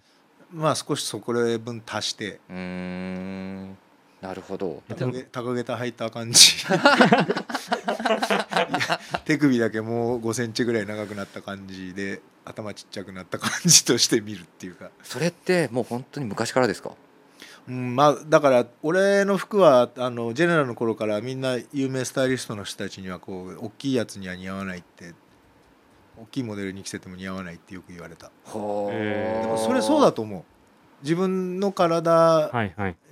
[0.53, 2.41] まあ少しそこら分足して。
[2.49, 3.77] うーん。
[4.21, 4.83] なるほど。
[4.89, 6.39] 高げ高げた履いた感じ。
[9.25, 16.93] 手首だけもう5センチぐらい長くなった感じで頭ちっちゃくなった感じとして見るっていうか、それってもう本当に昔からですか？
[17.69, 25.13] うん、まあだから俺の服はあのジェネラルの頃からみんな有名スタイリストの人たちにはこう大きいやつには似合わないって
[26.19, 28.31] 大きいモデルに着せても似合わないってよく言われた。
[28.45, 30.45] ほへーでもそれそうだと思う。
[31.03, 32.51] 自分の体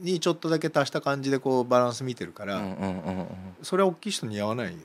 [0.00, 3.26] にちょっとだけ足した感じでこうバランス見てるから、うんうんうんうん。
[3.62, 4.84] それは大きい人に似合わないよね。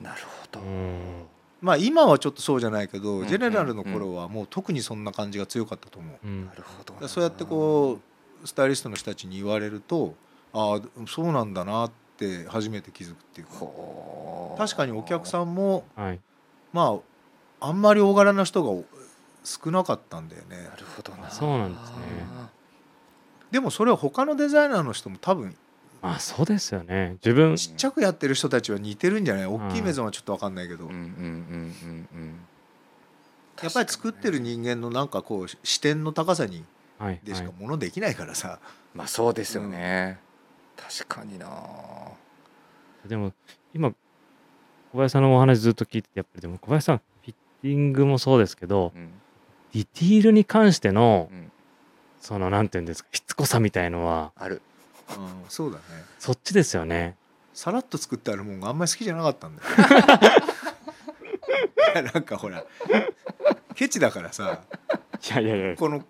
[0.00, 0.60] なるほど。
[0.60, 0.98] うん。
[1.60, 6.46] まあ今はちょっとそうじゃないけど、うんジェネラルの頃はもう特にそんな感じが強かったと思う、うん。
[6.46, 7.98] なるほどそうやってこ
[8.42, 10.14] うスタイリストの人たちに言われると
[10.54, 13.52] ああそうなんだなって初めて気づくっていうか。
[14.56, 16.20] 確かにお客さんもはい。
[16.72, 16.98] まあ
[17.60, 18.82] あんまり大柄な人が
[19.44, 20.56] 少なかったんだよね。
[20.56, 21.30] なるほどな。
[21.30, 21.96] そうなんですね。
[23.50, 25.56] でもそれは他のデザイナーの人も多分
[26.02, 27.16] まあそうですよね。
[27.24, 29.46] 自分ちっちゃくやってる人たちは似てるんじゃない？
[29.46, 31.04] 大きいメゾンはちょっと分かんないけど、うんうんうんう
[31.86, 32.40] んうん。
[33.62, 36.64] やっぱり作ってる人間のなんかこう視点の高さに
[36.98, 38.58] はいでしかはいものできないからさ、
[38.94, 40.18] まあそうですよね、
[40.76, 41.46] 確かにな。
[43.04, 43.32] でも
[43.74, 47.00] 今小林さんのお話ずっと聞いててやっぱりでも小林さん
[47.62, 49.10] ティングもそうですけどうん。
[49.72, 51.52] ディティールに関してのうん。
[52.20, 54.60] そのなんていうんですかしつこさみたいのはある。
[55.16, 55.82] うんそうだね。
[56.18, 57.16] そっちですよね。
[57.54, 59.68] さらっと作ってあるもんがあんまり好きじゃなかったんだよ。
[61.92, 62.64] いやなんかほら
[63.74, 64.60] ケチだからさ
[65.28, 65.76] いやいやいや。
[65.76, 66.04] この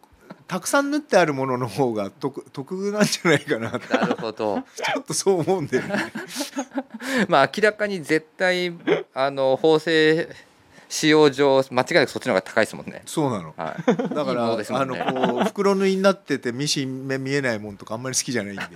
[0.46, 3.76] たくさん縫ってあるものの方が得得なんじゃないかな。
[3.76, 4.62] ってなるほど。
[4.74, 6.12] ちょっとそう思うんだよね。
[7.28, 8.72] まあ明らかに絶対
[9.14, 10.28] あの縫製
[10.90, 13.03] 使用上間違いなくそっちの方が高いですもんね。
[13.07, 13.55] そうなの。
[13.57, 13.85] はい。
[14.12, 14.64] だからね。
[14.68, 18.62] のこう袋縫いになっててミシン目見えないもんとかあんまり好きじゃないんで。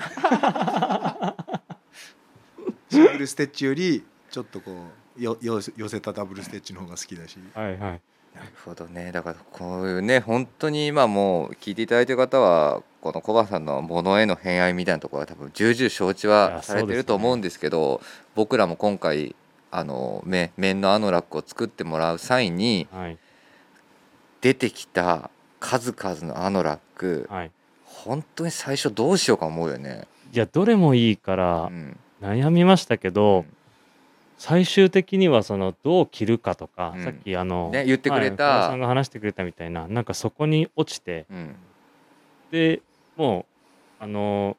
[2.88, 4.86] シングルステッチよりちょっとこ
[5.18, 7.36] うよよ寄せたダブルステッチの方が好きだし。
[7.52, 8.00] はいはい。
[8.36, 9.10] なるほどね。
[9.10, 18.00] だからこういうね本当に今もう聞いていただいてる方はこのコバさんのものへの偏愛みたいなところは多分重々承知はされてると思うんですけど
[18.36, 19.34] 僕らも今回
[19.76, 23.18] あのめ面のアノラックを作ってもらう際にはい。
[24.40, 27.50] 出てきた数々のアノラックはい。
[27.84, 30.06] 本当に最初どうしようか思うよね。
[30.32, 31.98] いやどれもいいからうん。
[32.22, 33.46] 悩みましたけど、うん。
[34.38, 37.04] 最終的にはそのどう着るかとか、うん。
[37.04, 41.56] さっきあの、ね言ってくれたはい小林さんが話してくれたみたいななんかそこに落ちてうん。
[42.52, 42.80] で
[43.16, 43.46] も
[44.00, 44.56] うあの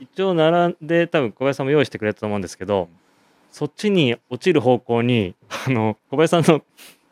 [0.00, 3.07] 一応並んで多分小林さんも用意してくれたと思うんですけど、うん
[3.52, 5.34] そっちに落ちる方向に
[5.66, 6.62] あの小林さんの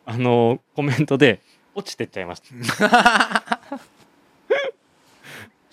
[0.05, 1.41] あのコメントで
[1.75, 2.43] 落ちてっちゃいまし
[2.79, 3.77] た。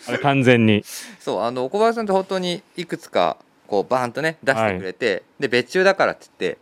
[0.06, 0.84] あれ完全に。
[1.20, 6.60] そうあの小林さんって本当にいくつかこうバーンとね出してくれて、で別注だからって言って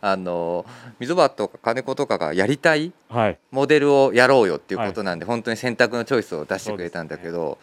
[0.00, 0.66] あの
[0.98, 3.38] 溝端とか金子とかがやりたいはい。
[3.50, 7.58] モデルをやろうよっていうことなんで、本当に選択のチョイスを出してくれたんだけど、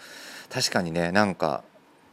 [0.49, 1.63] 確かにねなんか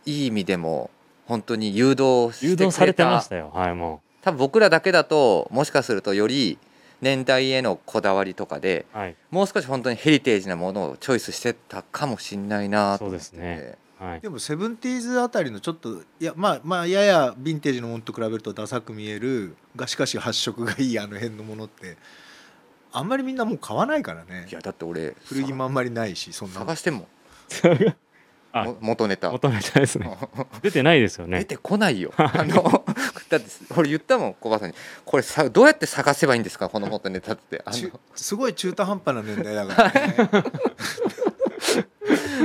[0.05, 0.91] いい意味でも
[1.31, 3.53] 本当に誘導誘導されてましたよ。
[3.55, 6.59] はいも多分僕らだけだともしかするとより
[7.01, 9.17] 年代へのこだわりとかでうはい。
[9.31, 13.25] もう少し本当にヘリテージなものをチョイスしてたかもしんないなと思って。
[13.27, 13.79] てそうですね。
[14.01, 14.21] はい。
[14.21, 21.97] でもセブンティーズあたりのちょっといやまあまあややヴィンテージのものと比べるとダサく見えるがしかし発色がいいあの辺のものって
[22.91, 24.49] あんまりみんなもう買わないからね。
[24.51, 27.07] いやだって俺古着もあんまりないしそんな探しても
[28.53, 29.31] あも元ネタ。
[29.31, 30.11] 求めたいですね。
[30.63, 31.39] 出てないですよね。
[31.41, 32.13] 出てこないよ。
[32.19, 32.85] あの
[33.29, 34.77] だって俺言ったもん小林さんに。
[35.05, 36.69] これさどうやって探せばいいんですか？
[36.69, 37.63] この元ネタって。
[37.65, 38.01] あの。
[38.15, 40.17] すごい中途半端な年代だからね。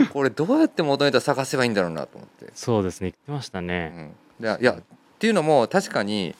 [0.14, 2.52] これどうやって元ネタ探せばいいんだろうなと思って。
[2.54, 3.08] そうですね。
[3.08, 4.84] 言ってましたうね、ん、でいやっ
[5.20, 6.36] ていうのも確かに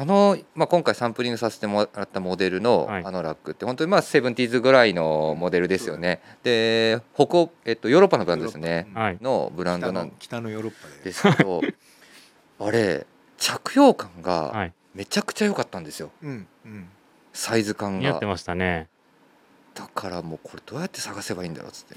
[0.00, 3.04] あの、まあ、今回サンプリングさせてもらったモデルのはい。
[3.04, 6.20] あのラックって本当にまあセブンティーズぐらいのモデルですよね。
[6.44, 8.86] で北欧、えっと、ヨーロッパのブランドですね。
[8.94, 9.18] はい。
[9.20, 11.60] のブランド北なんの北のヨーロッパでですけど
[12.64, 13.06] あれ
[13.38, 14.72] 着用感がはい。
[14.94, 16.12] めちゃくちゃ良かったんですよ。
[16.22, 16.88] うんうん。
[17.32, 18.00] サイズ感が。
[18.00, 18.88] 似合ってましたね。
[19.74, 21.96] だからもうこれどうやって探せばいいんだろうっつって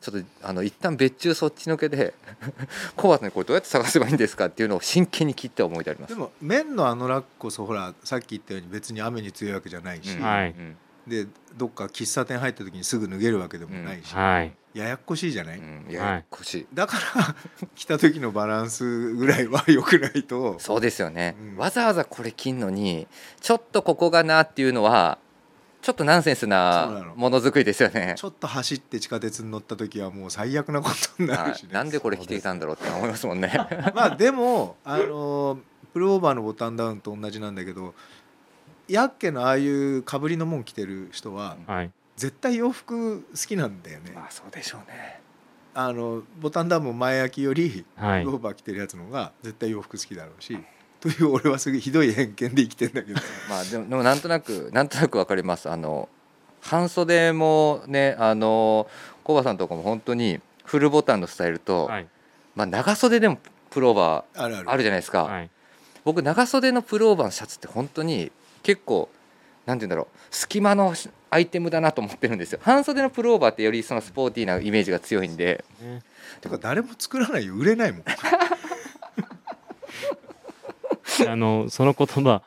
[0.00, 2.14] ちょっとあの一旦別注そっちのけで
[2.96, 6.14] コバさんにこれどうやって探せばいいんですかっていうのを真剣に聞いて思い出あります。
[6.14, 10.22] でも綿のあのラックこそほらさっき言ったように別に雨に強いわけじゃないし、うん。
[10.22, 10.50] はい。
[10.50, 10.76] うん
[11.06, 11.26] で
[11.56, 14.52] どっか喫茶店入った時にすぐ脱げるわけでもないし、はい。
[14.72, 17.34] ややっこしいじゃない、うんややこしい、だから
[17.74, 20.58] 着た時のバランスぐらいは良くないと。
[20.60, 23.08] そうですよね、うんわざわざこれ着んのに
[23.40, 25.18] ちょっとここがなっていうのは
[25.82, 28.14] ちょっとナンセンスなものづくりですよね。
[28.18, 31.70] ちょっと走って地下鉄に乗った時はもう最悪なことになはいるしね。
[31.72, 33.52] なんでこれ着ていたんだろうって思いますもんね。
[33.94, 35.58] まあでもあの
[35.92, 37.94] プルオーバーのボタンダウンと同じなんだけど
[38.88, 41.90] ヤッケのああいうかぶりのもん着てる人ははい。
[42.16, 44.12] 絶対洋服好きなんだよね。
[44.14, 45.20] まあそうでしょうね。
[45.72, 48.24] あのボタンダウンも前焼きよりはい。
[48.24, 50.58] プルオーバー着てるやつの方が絶対洋服好きだろうし
[51.00, 53.20] という俺はすごいひどい偏見で生きてんだけど。
[53.48, 55.68] まあでもでもなんとなくなんとなくわかります。
[55.70, 56.08] あの
[56.60, 58.86] 半袖もねあの
[59.24, 62.06] コバさんとかも本当にフルボタンのスタイルと、はい。
[62.54, 63.38] まあ長袖でも
[63.70, 64.66] プローバあるある。
[64.66, 65.50] ーあるじゃないですか、はい。
[66.04, 68.30] 僕長袖のプローバーのシャツって本当に
[68.62, 69.08] 結構
[69.66, 70.94] なんて言うんだろう隙間の
[71.30, 72.60] アイテムだなと思ってるんですよ。
[72.62, 75.64] 半袖のプローバーってよりそのスポーティーなイメージが強いんで。
[75.80, 76.02] ね。
[76.40, 77.54] てか誰も作らないよ。
[77.54, 78.02] 売れないもん
[81.28, 82.42] あのその言葉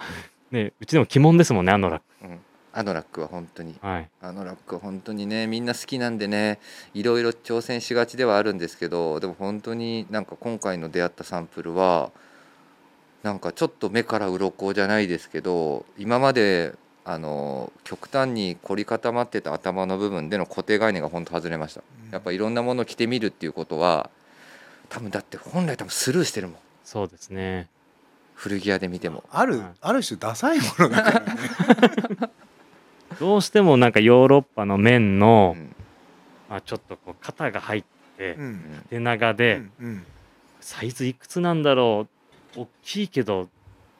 [0.51, 2.39] ねうちでも鬼門ですもんねあのラッうん。
[2.75, 3.73] アノラックは本当に。
[3.75, 4.09] クはい。
[4.21, 6.59] アノラックは本当にねみんな好きなんでね
[6.93, 12.11] いろいろ挑戦しがちではあるんですけどでも本当になんか今回の出会ったサンプルは
[13.21, 16.73] なんかちょっと目から鱗じゃないですけど今まで
[17.05, 21.83] あの極端に凝り固まってた頭の部分での固定概念が本当外れました。
[22.11, 24.09] やっぱいろんなものを着てみるっていうことは
[24.89, 26.57] 多分だって本来多分スルーしてるもん。
[26.83, 27.67] そうですね
[28.43, 29.23] 古着屋で見ても。
[29.31, 29.71] ある、はい。
[29.79, 31.39] ある種ダサいものだからね
[33.17, 35.73] どうしてもなんかヨーロッパの面のう、ん。
[36.49, 37.83] まあ、ちょっとこう肩が入っ
[38.17, 38.85] てうん。
[38.89, 40.05] 手長で、うんうん。
[40.59, 42.07] サイズいくつなんだろ
[42.57, 42.59] う？
[42.59, 43.47] 大きいけど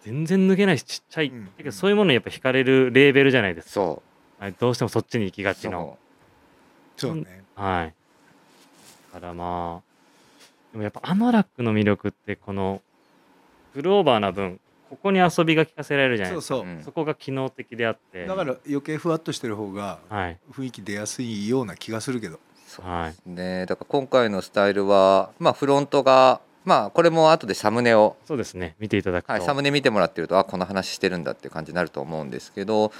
[0.03, 1.45] 全然脱げないしちっちゃい、うん。
[1.45, 4.03] だけどそういうものにやっぱ惹かれるレーベルじゃないですか、そ
[4.39, 5.97] はい、どうしてもそっちに行きうがちの。
[6.97, 7.15] そう。
[7.15, 7.43] ね。
[7.55, 7.93] はい。
[9.13, 9.93] だからまあ
[10.73, 12.81] でもやっぱあのラックの魅力ってこの
[13.73, 14.59] グローバーな分
[14.89, 16.55] ここに遊びが効かせられるじゃないですか。
[16.55, 16.83] そうそう、うん。
[16.83, 18.27] そこが機能的であって。
[18.27, 20.37] だから余計ふわっとしてる方がはい。
[20.51, 22.39] 雰囲気出やすいような気がするけど。
[22.67, 23.29] そうはい。
[23.29, 28.75] ねだから今回のスタイルはまあフロントがまあこれも後でサムネをそうですね。
[28.79, 32.91] 見ていただくと、はい、サムネ見てもらってるとあこの話してるんだっていう感じになると思うんですけど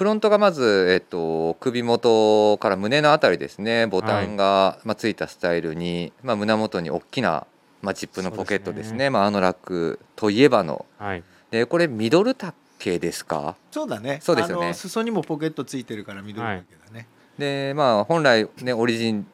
[0.00, 3.86] フロントがまず、えっと、首元から胸のあたりですね。
[3.86, 7.46] ボタンが、まあ、ついたスタイルに、まあ、胸元に大きな、
[7.82, 8.98] まあ、ジップのポケットですね。
[8.98, 9.10] ね。
[9.10, 10.86] まあ、あのラックといえばの。
[10.98, 11.22] はい。
[11.50, 13.56] でこれミドル丈ですか？
[13.70, 14.20] そうだね。
[14.22, 14.72] そうですよね。
[14.72, 17.06] 裾にもポケットついてるから緑だけだね、
[17.38, 19.26] でまあ本来ねオリジン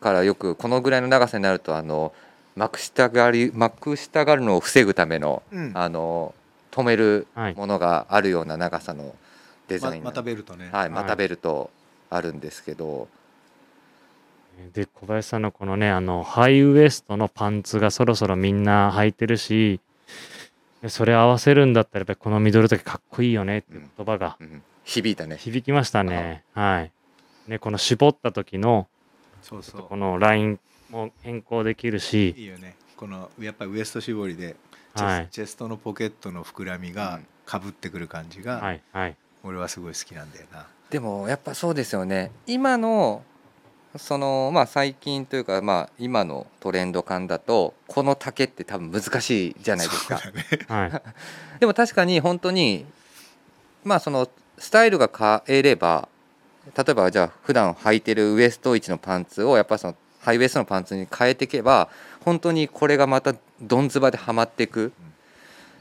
[0.00, 2.12] からよくこのぐらいの長さになるとあの
[2.56, 5.72] まくしたがりまくしたがるのを防ぐためのうん。
[5.74, 6.34] あの
[6.70, 7.54] 止めるはい。
[7.54, 9.14] ものがあるような長さの
[9.68, 10.02] デザイン。
[10.02, 11.70] なままたベルトね、はい、またベルト
[12.10, 13.08] あるんですけど、
[14.72, 19.80] で小林さんのこのねあのハイウエストのパンツがそろそろみんな履いてるし
[20.82, 24.62] でそれ合わせるんだったらやっぱりこのミドル丈かっこいいよねっていう言葉がうん。
[24.84, 25.36] 響いたね。
[25.36, 26.42] 響きましたね。
[26.54, 26.90] はい。
[27.48, 28.88] ねこの絞った時の
[29.42, 29.82] そうそう。
[29.82, 32.74] このラインも変更できるし、いいよね。
[32.96, 34.56] このやっぱりウエスト絞りで
[34.96, 35.28] チェス,、はい。
[35.30, 39.16] チェストのポケットの膨らみがかぶってくる感じが、はいはい。
[39.44, 40.66] 俺はすごい好きなんだよな。
[40.90, 42.32] でもやっぱそうですよね。
[42.46, 43.22] 今の
[43.96, 50.16] そのまあ最近というかまあ今のトレンド感だとこの丈って多分難しいじゃないですか。
[50.16, 50.44] ね。
[50.68, 51.02] はい。
[51.60, 52.86] でも確かに本当に
[53.84, 54.28] まあその
[54.58, 56.08] スタイルが変えれば
[56.76, 61.88] 例えばじゃあ普段履いてるウエスト位置のパンツをやっぱそのハイウエストのパンツに変えていけば
[62.24, 64.92] 本当にこれがまたどんずばではまっていく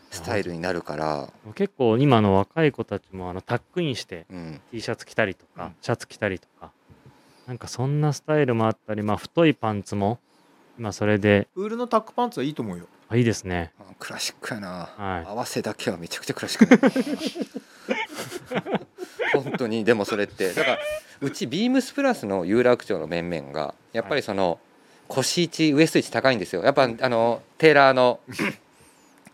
[0.10, 5.76] スタイルになるから、結構今の若い子たちもあのタックインしてうん、T シャツ着たりとか、うん。
[5.82, 6.72] シャツ着たりとか
[7.52, 10.20] なんかそんなスタイルもあったりまあ太いパンツも
[10.80, 11.50] 今それで。
[11.58, 12.86] ウールのタックパンツはいいと思うよ。
[13.10, 13.74] あいいですね。
[14.00, 15.26] クラシックやな、はい。
[15.28, 18.80] 合わせだけはめちゃくちゃクラシックやな。
[19.44, 19.84] 本当に。
[19.84, 20.80] でもそれってだから
[21.20, 24.58] うちビームスプラスの有楽町の面々がやっぱりその
[25.10, 26.64] 腰位置ウエスト位置高いんですよ。
[26.64, 28.22] やっぱあのテーラーの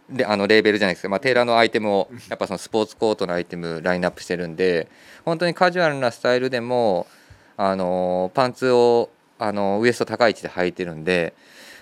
[0.09, 4.87] であのレーベルじゃないですか、まあ、テーラーのアイテムをやっぱそのスポーツコートのアイテムラインナップしてるんで
[5.23, 7.05] 本当にカジュアルなスタイルでも
[7.57, 11.33] あのパンツをあのウエスト高い位置で履いてるんで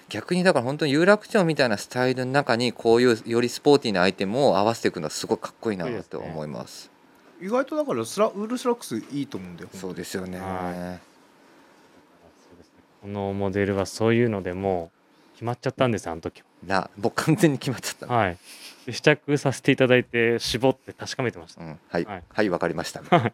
[0.09, 6.91] 逆にだから本当に有楽町みたいなスタイルの中にこういうよりスポーティーなアイテムを合わせていくのはすごいかっこいいなと思います。
[7.41, 10.39] 意外とだからスラウールスラックスいいと思うんだよそうですよね。
[10.39, 10.99] は
[12.37, 14.91] そうですねこのモデルはそういうのでも
[15.33, 18.07] う決まっちゃったんですあの時な、僕完全に決まっちゃった。
[18.07, 18.37] ははい
[18.85, 23.01] で試着させていただいて絞って確かめてましたうん、はい、はいはい、わかりました。
[23.01, 23.33] はい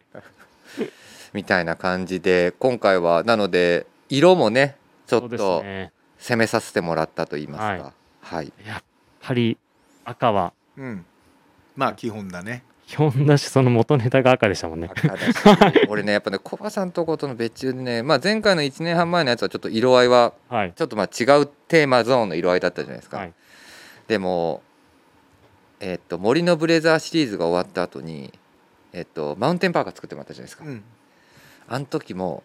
[1.32, 4.76] みたいな感じで、今回はなので色もね、
[5.06, 5.92] ちょっとね。
[6.22, 7.92] 攻めさせてもらったと言いますか。
[8.20, 8.84] はい、やっ
[9.20, 9.58] ぱり
[10.04, 11.04] 赤はうん。
[11.74, 12.62] まあ基本だね。
[12.86, 14.88] 基本だしその元ネタが赤でしたもんね。
[14.88, 15.34] 赤だし。
[15.90, 20.72] 俺ねやっぱねコバさんとことの別注でね、まあ、前回の1年半前のやつはちょっと色合いははい。
[20.76, 23.32] ちょっとまあ違うテーマゾーンの色合いだったじゃないですか、はい。
[24.06, 24.62] でも
[25.80, 28.32] えっと森のブレザーシリーズが終わった後に
[28.92, 30.84] えっとマウンテンパーカー作ってもらったじゃないですか、うん
[31.72, 32.42] あの時も、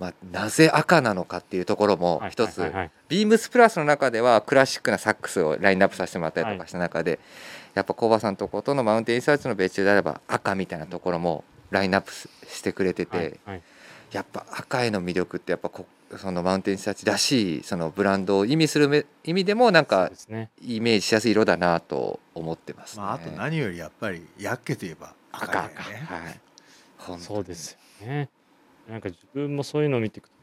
[0.00, 2.90] まあ、なぜ赤なのかっていうところもはい一つ、はいはいはい。
[3.08, 7.20] ビームスプラスの中ではクラシックなサックスをラインナップさせてもらったりとかした中で、
[7.74, 13.62] やっぱコバさんとことのマウンテンリサーチの別注であれば赤みたいなところもラインナップししてくれてて、はいはい。
[14.10, 20.50] やっぱ赤への魅力ってやっぱこそのマウンテンリサーチらしいそのブランドを意味するめ意味でもなんかですね。
[20.60, 23.02] イメージしやすい色だなと思ってます、ね。
[23.02, 26.40] まああと何よりやっぱりヤッケといえば赤だよ赤ねはい。
[26.98, 27.22] 本当に。
[27.22, 27.72] そうです。
[27.72, 28.30] よね。
[28.88, 30.34] なんか自分もそういうのを見ていくと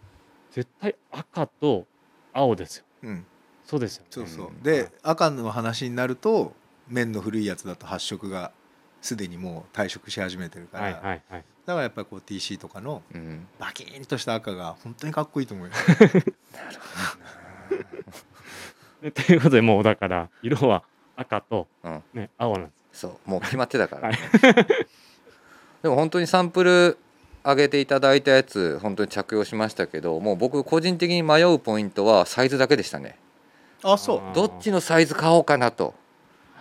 [0.51, 1.85] 絶対赤と
[2.33, 2.85] 青ですよ。
[3.03, 3.25] うん。
[3.63, 4.07] そうですよね。
[4.11, 4.47] そうそう。
[4.47, 4.63] うん。
[4.63, 6.53] で赤の話になると
[6.89, 8.51] 綿の古いやつだと発色が
[9.01, 11.45] すでにもう退色し始めてるから、はいはいはい。
[11.65, 13.47] だからやっぱりこう TC とかのうん。
[13.59, 15.73] バキーンとした赤が本当にかっこいいと思うよ。
[19.01, 20.83] で ということでもうだから色は
[21.15, 22.03] 赤と、うん。
[22.13, 22.99] ね、青なんです。
[23.01, 23.29] そう。
[23.29, 24.17] もう決まってたから、はい。
[25.81, 26.97] でも本当にサンプル
[27.43, 33.17] 上げていただいたやつ本当に着用しましたけどもう僕個人的に迷うポイントはサイズだけでしたね。
[33.83, 34.21] あそう。
[34.35, 35.95] どっちのサイズ買おうかなと。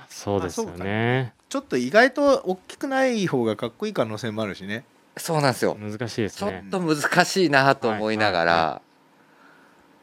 [0.08, 1.34] そうですよね。
[1.48, 4.84] ちょっと意外と大きくない方がかっこいい可能性もあるしね。
[5.16, 5.76] そうなんですよ。
[5.78, 8.82] 難しいですちょっねと難しいなと思いながら、はいは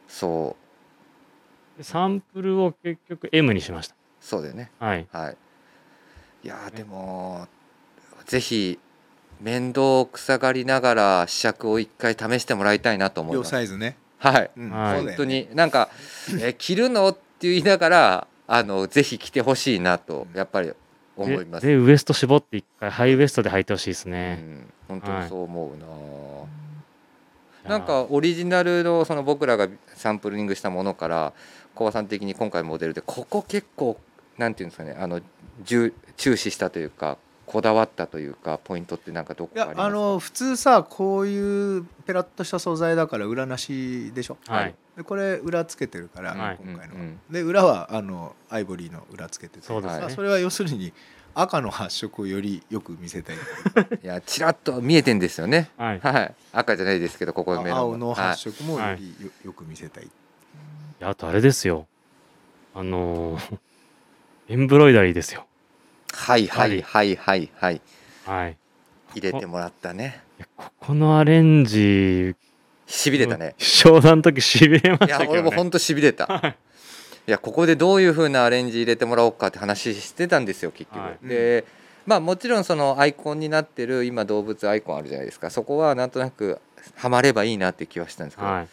[0.06, 0.56] そ
[1.76, 4.70] でサンプルを結局 M にしましうそうだよね。
[4.78, 5.06] たはい。
[5.12, 5.36] はい。
[6.44, 7.46] いやーでも
[8.26, 8.78] ぜひ
[9.40, 13.50] 面倒くさがりながら試着を一回試してもらいたいなと思い両ます。
[13.50, 14.50] サイズね、はい。
[14.56, 14.70] うん。
[14.70, 15.88] はい本当になんか
[16.40, 20.72] 「え着るの?」って言いながらあのぜひ着てほしいなとやっぱり
[21.16, 21.66] 思います。
[21.66, 25.88] ででウエスト絞って一回ハイウエストで履いてほしいですうね、ん、本当にそう思うな、い
[27.64, 31.32] やなんかオリジナルのその僕らがサンプリングしたものから
[31.74, 33.98] 小葉さん的に今回モデルでここ結構
[34.38, 35.20] なんていうんですかねあの
[35.62, 37.18] 重注視したというか
[37.48, 39.98] こだわったというかポイントってなんかどこいやかありますか？
[39.98, 44.74] あの普通さこういうペラッとした素材だから裏なしでしょ、はい。
[44.96, 46.58] でこれ裏つけてるから、はい。
[46.62, 49.66] 今回のは、うんうんで裏はあのアイボリーの裏つけてて。
[49.66, 50.00] そうですね。
[50.00, 50.92] まあそれは要するに
[51.34, 53.36] 赤の発色をよりよく見せたい。
[54.02, 55.70] いやちらっと見えてんですよね。
[55.76, 56.00] はい。
[56.00, 56.34] はい。
[56.52, 58.16] 赤じゃないですけどここ目の青のはい。
[58.30, 60.08] 発色もよりよ,、よく見せたい。
[60.98, 61.86] であとあれですよ。
[62.74, 63.58] あのー
[64.50, 65.46] エンブロイダリーですよ
[66.18, 67.80] はいはいはいはいはい。
[68.26, 68.56] はい。
[69.14, 70.20] 入れてもらったね。
[70.38, 72.34] いやここのアレンジ。
[72.86, 73.54] しびれたね。
[73.56, 76.26] 商談の時しびれまいやしたけど、ね、俺も本当しびれた。
[76.26, 76.56] はい。
[77.28, 81.28] いやここでどういう風なアレンジ入れてもらおうかって話してたんですよ結局、はい。
[81.28, 81.66] で
[82.06, 85.50] まあもちろんそのアイコンになってる今動物アイコンあるじゃないですか。
[85.50, 86.58] そこはなんとなく
[86.96, 88.68] ハマればいいなって気はしたんですけど、はい。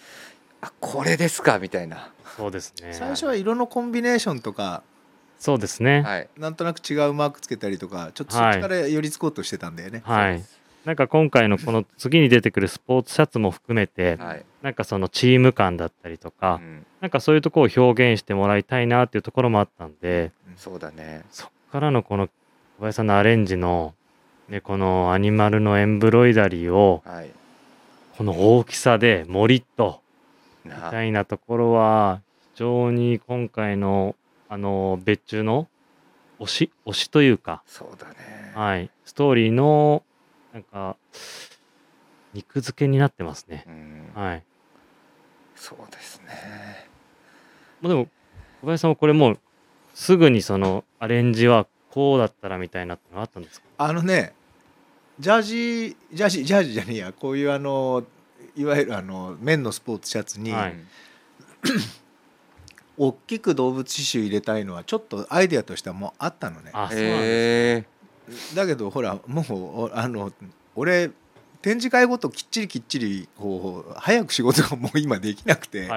[0.61, 2.93] あこれですかみたいな、そうですね。
[2.93, 4.83] 最初は色のコンビネーションとか
[5.45, 6.01] そうですね。
[6.01, 10.43] はい、なんとなく違うマークつけたりとかちょっとそっちから寄りつこうとしてたんだよね、はい。
[10.85, 14.45] なんか今回のこの次に出てくるスポーツシャツも含めて、はい。
[14.63, 16.85] なんかそのチーム感だったりとか、うん。
[16.99, 21.23] なんかそういうところを表現してもらいたいなっていうところもあったんでそうだね。
[21.29, 22.31] そっからのこの小
[22.81, 23.93] 林さんのアレンジの、
[24.49, 27.29] ね、このアニマルのエンブロイダリーをはい。
[28.17, 30.01] この大きさでもりっと
[30.63, 32.21] みなたいなところは
[32.53, 34.15] 非常に今回の
[34.49, 35.67] あの別注の
[36.39, 36.71] 推し？
[36.85, 38.51] 推しというか、そうだね。
[38.55, 40.03] はい、ストーリーの
[40.53, 40.95] なんか
[42.33, 43.65] 肉付けになってますね。
[43.67, 44.11] うん。
[44.13, 44.43] はい、
[45.55, 46.87] そうですね。
[47.81, 48.07] もうでも
[48.61, 49.39] 小林さんもこれもう
[49.93, 53.67] すぐにそのアレンジはこうだったらみたいなってのがあったんですか？
[53.77, 54.33] あのね
[55.19, 57.13] ジャージジャージジャージじゃねえや。
[57.13, 58.03] こういうあの
[58.55, 60.71] いわゆるあの綿のスポーツシャツに、はい。
[60.71, 60.87] う ん
[62.97, 66.71] 大きく動物刺繍入れたいのはちょっとアイデアとしてはもうあったのね。
[66.73, 67.85] あそうなんですへ
[68.53, 70.31] えだけどほらもうおあの
[70.75, 71.11] 俺
[71.61, 75.89] 展示会ごときっちりきっちりこう早く仕事がもう今できなくて、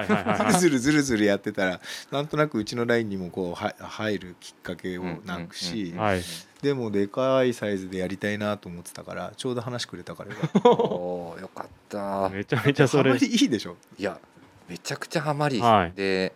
[0.59, 1.79] ずるずるずるずるやってたら
[2.11, 6.21] なんとなくうちのラインにもこうは入るきっかけをなくし、うんうんはい。
[6.63, 10.69] でもでかいサイズでやりたいなと思ってたからちょうど話くれたからよかった。
[10.71, 12.29] おーよかった。
[12.29, 13.15] めちゃめちゃそれ。
[13.15, 13.75] いいでしょ？
[13.97, 14.19] いや
[14.67, 15.91] めちゃくちゃハマり、はい。
[15.95, 16.33] で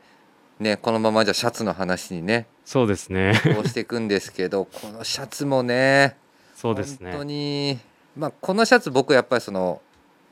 [0.59, 3.33] ねこのままじゃシャツの話にねそうですね。
[3.55, 6.15] こうしていくんですけど このシャツもね
[6.55, 7.79] そうです本当ねに
[8.15, 9.81] まあこのシャツ僕やっぱりその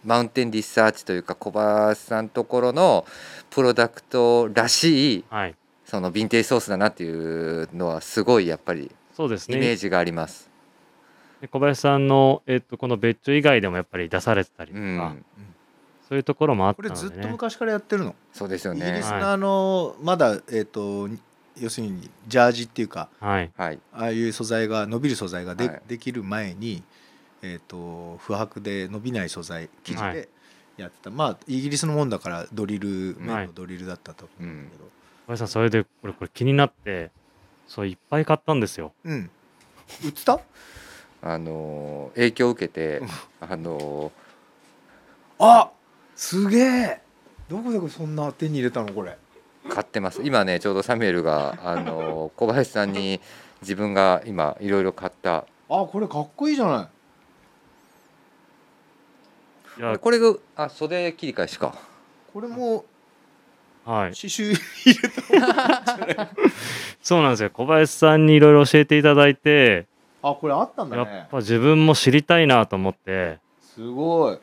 [0.05, 3.05] マウンテンリサーチというか小林さんところの
[3.49, 5.55] プロダクトらしいはい。
[5.85, 10.49] そのヴィンテージソースだなっていうのはすごいやっぱりそうですイメーねジがあります。
[11.41, 15.25] で小林さんの、えっとこの別注以外でもやっぱり出されてたりとか、うん
[16.11, 21.07] そういうところもあっこたので、ね、れずっと昔からやってるの、そうですよイギねリスのあのまだえっ、と
[21.57, 23.51] 要するにジャージっていうかはい。
[23.55, 23.79] はい。
[23.93, 25.81] ああいう素材が伸びる素材がで,、はい。
[25.87, 26.83] できる前に、
[27.41, 30.27] えー、と不白で伸びない素材生地はで
[30.75, 33.27] やってた、まあイギリスのもんだからドリルはい。
[33.27, 34.89] 綿のドリルだったと思うんだけど、小
[35.27, 37.09] 林さんそれで俺これ気になって
[37.67, 38.91] そういっぱい買ったんですよ。
[39.05, 39.29] うん。
[40.03, 40.41] 売ってた？
[41.21, 43.01] あのー影響を受けて
[43.39, 44.11] あの
[45.39, 45.71] あ
[46.15, 47.01] すげえ。
[47.49, 49.17] どこでそんな手に入れたのこれ。
[49.65, 50.21] ー買ってます。
[50.23, 53.19] 今ねちょうどサミュエルがあのー 小林さんに
[53.61, 55.45] 自分が今いろいろ買った。
[55.69, 56.89] あこれかっこいいじゃな
[59.77, 59.81] い。
[59.81, 59.99] いや。
[59.99, 61.73] これがあ袖切り返しか。
[62.33, 62.85] これも
[63.85, 64.13] はい。
[64.13, 65.01] 刺繍入
[65.37, 66.29] れた
[67.01, 67.49] そうなんですよ。
[67.49, 69.87] 小林さんにいろいろ教えていただいて。
[70.23, 73.39] あこれあったんだやっねぱ自分も知りたいなと思って。
[73.61, 74.39] すごい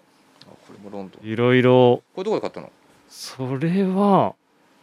[0.89, 2.03] ロンドンいろいろ。
[2.14, 2.70] これどこで買ったの？
[3.09, 4.34] それは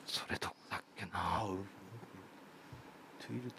[0.05, 1.45] それどこだっけな。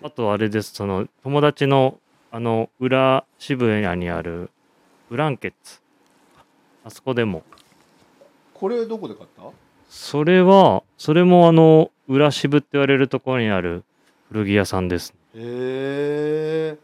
[0.03, 0.73] あとあれです。
[0.75, 1.99] その友達の
[2.31, 4.51] あの裏渋谷にある
[5.11, 5.81] ブランケッツ。
[6.85, 7.43] あそこでも。
[8.55, 9.43] これどこで買った？
[9.89, 13.85] それはそれもあの裏渋って言われるところにある
[14.31, 16.79] 古着屋さんですへえ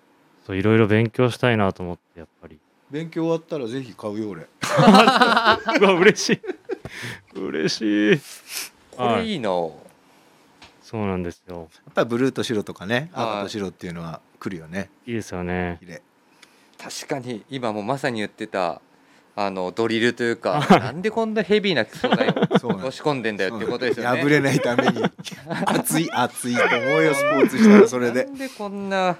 [0.47, 2.61] そういろいろ勉強したいなと思ってやっぱり
[2.93, 4.43] 勉強終わったらぜひ買うよ俺。
[5.81, 7.39] うわ嬉しい。
[7.39, 8.21] 嬉しい。
[8.91, 9.73] これいいな、そ
[10.99, 11.71] うなんですよ。
[11.87, 13.27] やっぱりブルーと白とかねはい。
[13.31, 14.91] 赤と白っていうのは来るよね。
[15.07, 15.81] いいですよね。
[16.77, 18.83] 確かに今もまさに言ってた
[19.37, 22.33] あのドリルというかはい なんでこんなヘビーな素材を
[22.77, 24.21] 押し込んでんだよっていうことですよね。
[24.21, 25.03] 破れないために。
[25.65, 28.25] 熱い熱いと思うよスポーツしたらそれで。
[28.27, 29.17] なんでこんな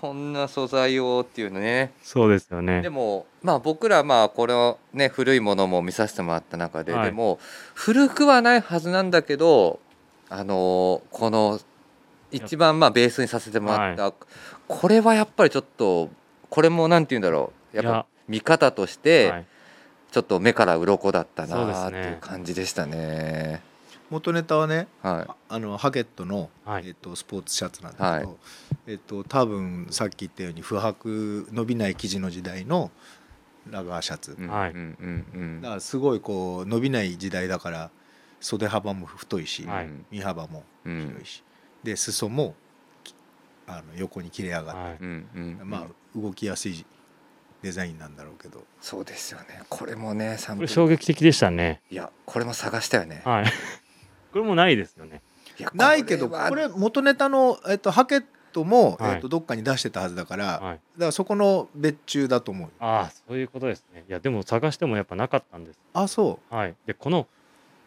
[0.00, 1.92] こんな素材をっていうのね。
[2.02, 2.82] そうですよね。
[2.82, 7.06] でもまあ僕らまあこれをね古いものも見させてもらった中で、はい。
[7.06, 7.38] でも
[7.74, 9.80] 古くはないはずなんだけど
[10.28, 11.60] あのこの
[12.30, 14.12] 一番まあベースにさせてもらった、
[14.68, 16.10] これはやっぱりちょっと
[16.50, 17.76] これもなんて言うんだろう。
[17.76, 19.46] やっぱ見方としてはい。
[20.10, 23.60] ちょっと目から鱗だったなっていう感じでしたね。
[24.08, 26.88] 元ネタはねはああのハゲットの、はい。
[26.88, 28.36] えっとスポーツシャツなんだけど、は
[28.88, 32.90] えっと多分さっき言ったように不白伸びない生地の時代の
[33.70, 34.48] ラガーシャツ、い、うん。
[34.48, 34.70] はい。
[34.70, 35.60] うんうんうん。
[35.60, 37.90] だからすごいこう伸びない時代だから
[38.40, 39.88] 袖幅も太いし、はい。
[40.10, 41.06] 身幅もうん。
[41.06, 41.44] 広いし、
[41.84, 42.54] で裾も
[43.04, 43.14] き
[43.66, 44.96] あの横に切れ上がって、はい。
[45.00, 45.68] うんうんうん。
[45.68, 46.86] まあ動きやすい
[47.60, 48.64] デザインなんだろうけど。
[48.80, 49.64] そうですよね。
[49.68, 51.82] これもねサンこれプル衝撃的でしたね。
[51.90, 53.20] いやこれも探したよね。
[53.26, 53.44] はい。
[54.32, 55.20] これもないですよね。
[55.74, 64.04] ないけどこれはこれ元ネタの、えっと、ハケットも、はいえっと、どっかに出してたはずだから、だかはいらそこの別注だと思うああそういうことですね。
[64.08, 65.78] いやでも探してもやっぱなかったんです。
[65.92, 66.74] あそはい。
[66.86, 67.26] でこの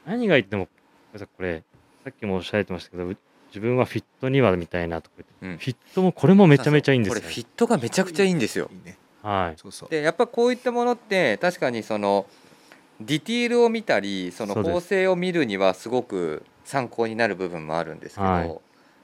[0.06, 0.68] 何が言っても
[1.14, 1.64] これ
[2.04, 3.18] さっきもおっしゃられてましたけどう
[3.50, 5.58] 自分はフィットにはみたいなとか言ってうん。
[5.58, 8.70] フィットもこれもめちゃめちゃいいんですよこれフィットがめちゃくちゃいいんですよ。
[8.72, 8.98] ういいね。
[9.22, 9.60] はい。
[9.60, 9.90] そうそう。
[9.90, 12.26] でやっぱこういったものって確かにその
[13.02, 18.58] ディティールを見たりその構成を見るにはすごく参考になる部分もあるんですけど、はい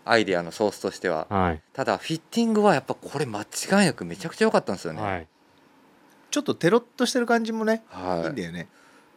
[0.10, 1.28] アイデアのソースとしては。
[1.30, 1.62] はい。
[1.74, 5.02] ただフィッティングはやっぱこれ間違いなくめちゃくちゃ良かったんですよね。
[5.02, 5.28] はい。
[6.30, 7.98] ちょっとテロッとしてる感じもねい。
[7.98, 8.68] いはんだよね。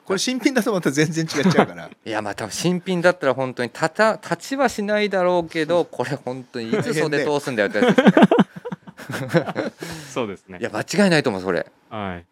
[0.04, 1.86] これ新品だとまた全然違っちゃうから。
[1.86, 9.72] い、 いやまあ多分新品だったら本当に立た立ちはしないだろうけどこれ本当にいつ袖通すんだよってやつですね。
[10.12, 10.58] そうですね。
[10.60, 11.66] いや間違いないと思うそれ。
[11.90, 12.26] はい。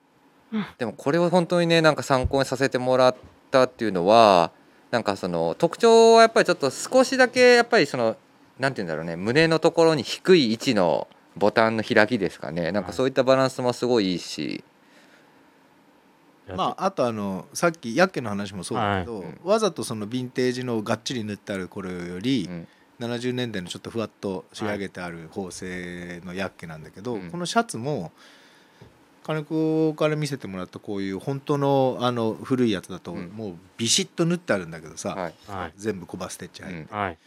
[0.79, 3.17] でもこれを本当にねなんか参考にさせてもらっ
[3.51, 4.51] たっていうのは
[4.91, 8.17] なんかその特徴はやっぱりちょっと少しだけやっぱりその
[8.59, 12.73] なんて言うんだろうね胸のところに低い位置のボタンの開きですかね。
[12.73, 14.65] なんかそういったバランスもすごいいいし、
[16.55, 19.29] まああとあのさっきヤッケの話もそうだけど、はい。
[19.29, 22.69] うんわざとそのヴィンテージのがっちり塗ってあるこれよりう、ん。
[22.99, 27.31] 70年代のちょっとふわっと仕上げてある縫製のヤッケなんだけど、うん。
[27.31, 28.11] このシャツも
[29.23, 33.29] 金子から見せてもらったこういう本当のあの古いやつだとうん。
[33.29, 35.35] もうビシッと縫ってあるんだけどさ、はい。
[35.47, 35.73] はい。
[35.77, 36.99] 全部コバステッチ入って、うん。
[36.99, 37.19] はい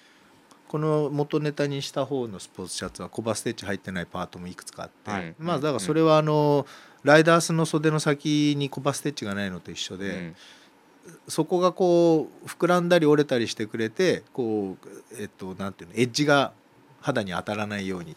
[0.71, 5.35] この元ネタにした方のスポーツシャツはコバステッチ入ってないパートもいくつかあって、はい。
[5.37, 6.65] まあだからそれはあの
[7.03, 10.35] ライダースの袖の先にコバステッチがないのと一緒で、うん。
[11.27, 16.53] そこがこう膨らんだり折れたりしてくれてこうえっとなんていうのエッジが
[17.01, 18.15] 肌に当たらないように。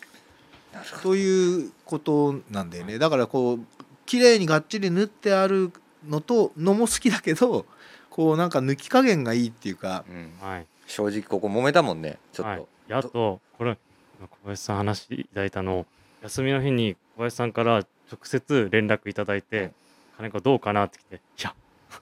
[1.02, 3.00] ということなんだよね。
[3.00, 3.60] だからこう
[4.06, 5.72] 綺麗にがっちり縫ってある
[6.06, 7.66] のとのも好きだけど
[8.10, 10.32] こうなんか抜き加減がいいっていうかうん。
[10.40, 12.18] はい正直ここ揉めたもんね。
[12.32, 13.76] ちょっと、はい、やっとこれ
[14.20, 15.86] 小林さん話いただいたの。
[16.22, 19.72] 休みの日に小林さんから直接連絡いただいて
[20.16, 21.54] 「金子どうかな?」って来て「いや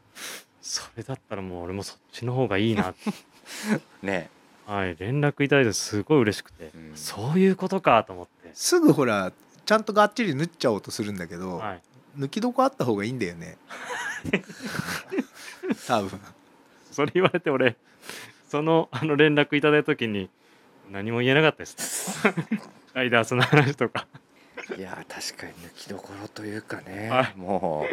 [0.60, 2.94] それだったらもう俺もそっちの方がいいな」
[4.02, 4.30] ね。
[4.66, 4.96] はい。
[4.96, 6.92] 連絡いただいてすごい嬉しくて、うん。
[6.94, 9.32] そういうことかと思って、すぐほら
[9.66, 11.82] ちゃんとがっちり縫っちゃおうとするんだけど、はい、
[12.16, 13.58] 抜きどこあった方がいいんだよね。
[15.86, 16.20] 多分。
[16.90, 17.76] それ言われて俺
[18.52, 20.28] そのあの連絡いただいた時に
[20.90, 22.22] 何も言えなかったです。
[22.92, 24.06] ライダースの話とか。
[24.76, 27.34] いや確かに抜きどころというかね、はい。
[27.34, 27.88] も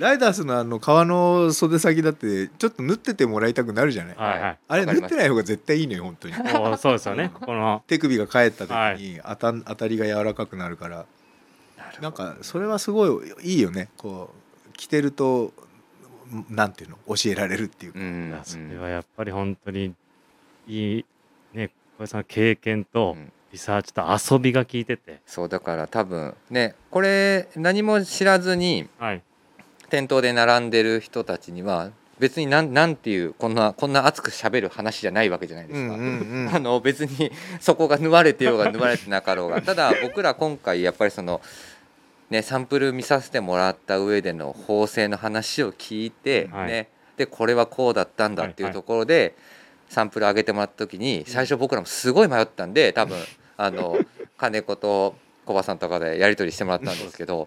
[0.00, 4.58] ライダースのあの革の袖先だってちょっと縫っててもらいたくなるじゃない、うはいはい。
[4.66, 6.34] あれ縫ってない方が絶対いいのよ本当に。
[6.58, 7.30] おそうですよね。
[7.32, 10.96] この手首が返った時はに当た当たりが柔らかくなるから。
[11.76, 12.02] なるほど。
[12.02, 13.88] なんかそれはすごいいいよね。
[13.96, 14.34] こ
[14.68, 15.52] う着てると
[16.48, 18.40] なんていうの教えられるっていうか、うん。
[18.44, 19.94] それはやっぱり本当に
[20.66, 21.04] いい
[21.52, 23.32] ね小林さんの経験とうん。
[23.52, 24.02] リサーチと
[24.34, 29.22] 遊びが効いてて、そうだから多分ねこれ何も知らずにはい。
[29.90, 35.94] 店頭で並んでる人たちには別になんなんていうこんなこんな熱く喋る話じゃないわけじゃないですか。
[35.94, 36.48] うん。
[36.54, 37.30] あの別に
[37.60, 39.60] そこが縫われてようが縫われてなかろうが。
[39.60, 41.42] ただ僕ら今回やっぱりその、
[42.32, 46.66] ね、サンプル見させてもらった上での縫製の話を聞いて、はい。
[46.68, 49.36] ね、でこれはこうだったんだっていうところで、
[49.92, 53.18] サンプル上げてもらった時に最初僕らもすごい迷ったんで多分
[53.58, 53.98] あの
[54.38, 55.14] 金子と
[55.44, 57.46] 小葉さんとかでやり取りしてもらったんですけど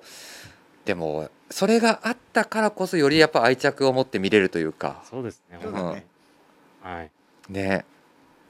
[0.85, 5.03] でもそれがあったからこそよりやっぱ愛着を持って見れるというか。
[5.09, 6.05] そうですねそうだね。
[6.83, 7.11] はい。
[7.49, 7.85] ね。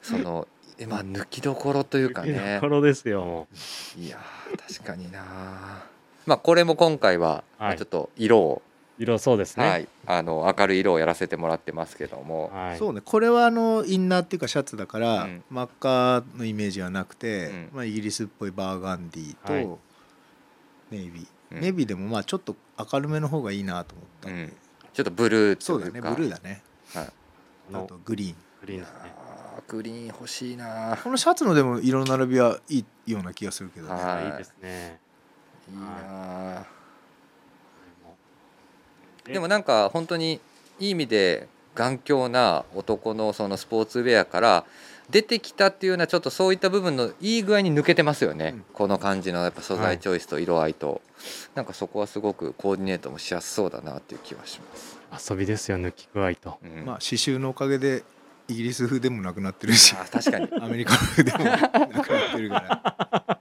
[0.02, 0.46] その
[0.86, 2.58] まあ抜きどころというかね。
[2.60, 3.48] ところですよも
[3.96, 5.84] いやー確かにな
[6.26, 8.62] まあこれも今回はちょっと色を、
[8.98, 9.68] う色そうですね。
[9.68, 12.78] はい、あの明るい色をやらせてもらってますけども、はい。
[12.78, 13.00] そうね。
[13.04, 15.44] これはあのインナーっていうかシャツだから、うん。
[15.50, 17.70] 真っ赤のイメージはなくて、うん。
[17.74, 19.68] まあ、イギリスっぽいバーガンディと、はい。
[20.90, 21.60] ネイビー、うん。
[21.60, 22.56] ネイビーでもまあちょっと
[22.92, 24.30] 明るめの方がいいなと思った。
[24.30, 24.52] んで、うん。
[24.94, 26.00] ちょっとブルーそうだね。
[26.00, 26.62] ブルーだね。
[26.94, 27.12] はい、こ
[27.74, 28.36] あのとグリーン。
[28.62, 28.98] グリーンですね。
[29.68, 33.94] グリーン欲しいなこのシャツのでも色の並びはいいような気がするけどね。
[33.94, 34.02] はい。
[34.02, 35.00] あいいですね
[35.68, 35.72] い。
[35.72, 36.66] いな
[39.28, 40.40] えでもなんか本当に
[40.78, 44.64] いい意味で頑強な男のそのスポーツウェアから
[45.10, 48.64] 出てきたっていうようなちょっとそういった部分のいい具合に抜けてますよね、うん。
[48.72, 51.00] この感じのやっぱ素材チョイスと色合いと、
[51.54, 54.60] なんかそこはすごくコーディネートもしやすそうだなっていう気はし
[55.12, 56.58] ます、遊びですよ抜き具合と。
[56.62, 56.84] うん。
[56.84, 58.02] まあ刺繍のおかげで
[58.48, 59.94] イギリス風でもなくなってるし。
[59.94, 60.48] 確かに。
[60.60, 62.54] アメリカ風でもなくなってるか
[63.26, 63.38] ら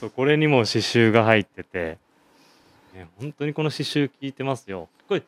[0.00, 1.98] そうこれにも刺繍が入ってて、
[2.94, 4.88] ね、本当にこの刺繍聞いてますよ。
[5.06, 5.22] これ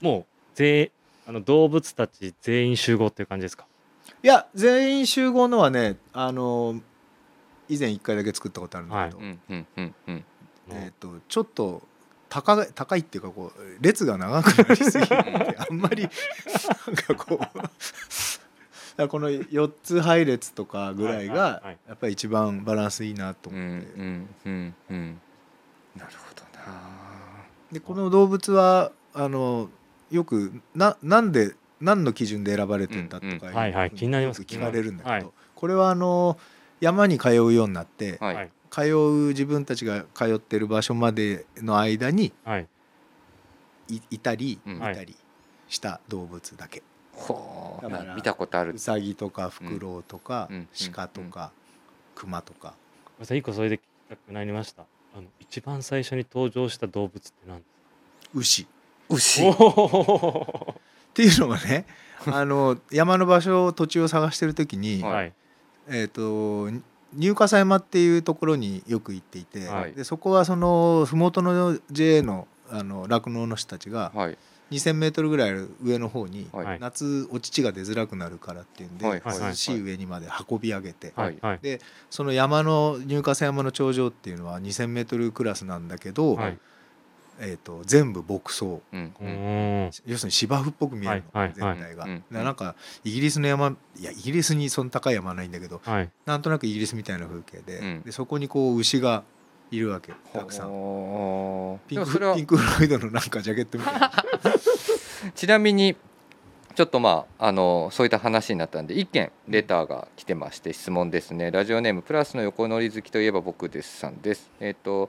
[0.00, 0.24] もう
[0.56, 0.90] 全
[1.28, 3.66] あの動物たち全員集合っていう感じですか？
[4.22, 6.80] いや全員集合のはねあの
[7.68, 10.24] 以前1回だけ作ったことあるんだけど、うんうんうんうん。
[10.70, 11.82] えー、とちょっと
[12.28, 17.60] 高い高いっていうかこう列が長くなりすぎてあんまりなんかこう
[19.02, 21.78] らこの4つ配列とかぐらいはいはいがはい。
[21.88, 24.48] やっぱり一番バランスいいなとうん思って、
[25.98, 26.72] なるほどな。
[27.72, 29.68] でこの動物はあの
[30.10, 35.26] よくななんで何の基準で選ばれてんだとか聞かれるんだけど、はい。
[35.54, 36.38] これはあの
[36.80, 38.50] 山に通うようになって、はい、はい。
[38.70, 42.68] 通う自分たちが通ってる場所までの間にはい。
[43.88, 44.76] いいたり、うん。
[44.76, 45.14] いたり
[45.68, 46.82] した動物だけ、
[47.16, 47.82] ほう。
[47.82, 48.74] だから見たことある。
[48.74, 50.68] ウサギとかフクロウとか、うん。
[50.92, 51.50] 鹿とか、
[52.14, 52.74] クマとか。
[53.04, 54.84] ごめんなさい一個それで聞きたくなりました。
[55.16, 57.66] あの一番最初に登場した動物って何です
[58.34, 58.66] 牛。
[59.08, 59.50] 牛。
[59.52, 60.74] かおっ
[61.14, 61.86] ていうのがね
[62.26, 65.12] あの山の場所土地を探してる時に、はい。
[65.12, 65.32] はい
[65.88, 66.70] えー、と
[67.14, 69.92] 入笠山っていうところによく行っていて、はい。
[69.92, 74.38] でそこはその麓の JA のあの酪農の人たちがはい
[74.70, 75.52] 2,000メートルぐらい
[75.82, 76.66] 上の方に、はい。
[76.66, 76.80] はい。
[76.80, 81.38] 夏お乳が出づらくなるからっていうんで、はいはい涼しい上にまで運び上げて、はい。
[81.40, 81.58] はい。
[81.62, 86.58] でその山の入笠山の頂上っていうのは2,000メートルクラスなんだけど、はい。
[87.38, 88.64] えー、と全部牧草。
[88.92, 89.90] うん。
[90.06, 92.06] 要するに芝生っぽく見えるの、全体が。
[92.30, 96.10] なんかイギリスの山いやイギリスにそんな高い山はないんだけどはい。
[96.24, 98.02] なんとなくイギリスみたいな風景で,、うん。
[98.02, 99.24] でそこにこう牛が
[99.70, 101.80] いるわけたくさん。
[101.88, 104.12] ピンクフロイドのなんかジャケットみたいな。
[105.34, 105.96] ちなみに
[106.76, 115.08] ちょっとまああのそういった話になったんで一件レターが来てまして質問ですねラジオネームプラスの横乗り好きといえば僕ですさんですえっ、と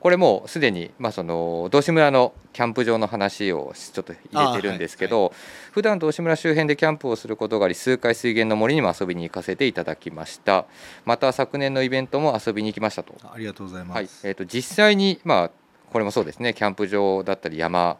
[0.00, 5.32] これもうすでに、まあ、その道志村のキャンプ場の話をちょっと入れてるんですけど、
[5.72, 10.66] 普段道志村周辺でキャンプをすることがあり数回水源の森にも遊びに行かせていただきました。
[11.04, 14.08] また昨年のイベントも遊びに行きましたと,、ありがとうございます、はい。
[14.22, 15.50] えー、と実際にまあ
[15.92, 16.54] これもそうですね。
[16.54, 17.96] キャンプ場だったり山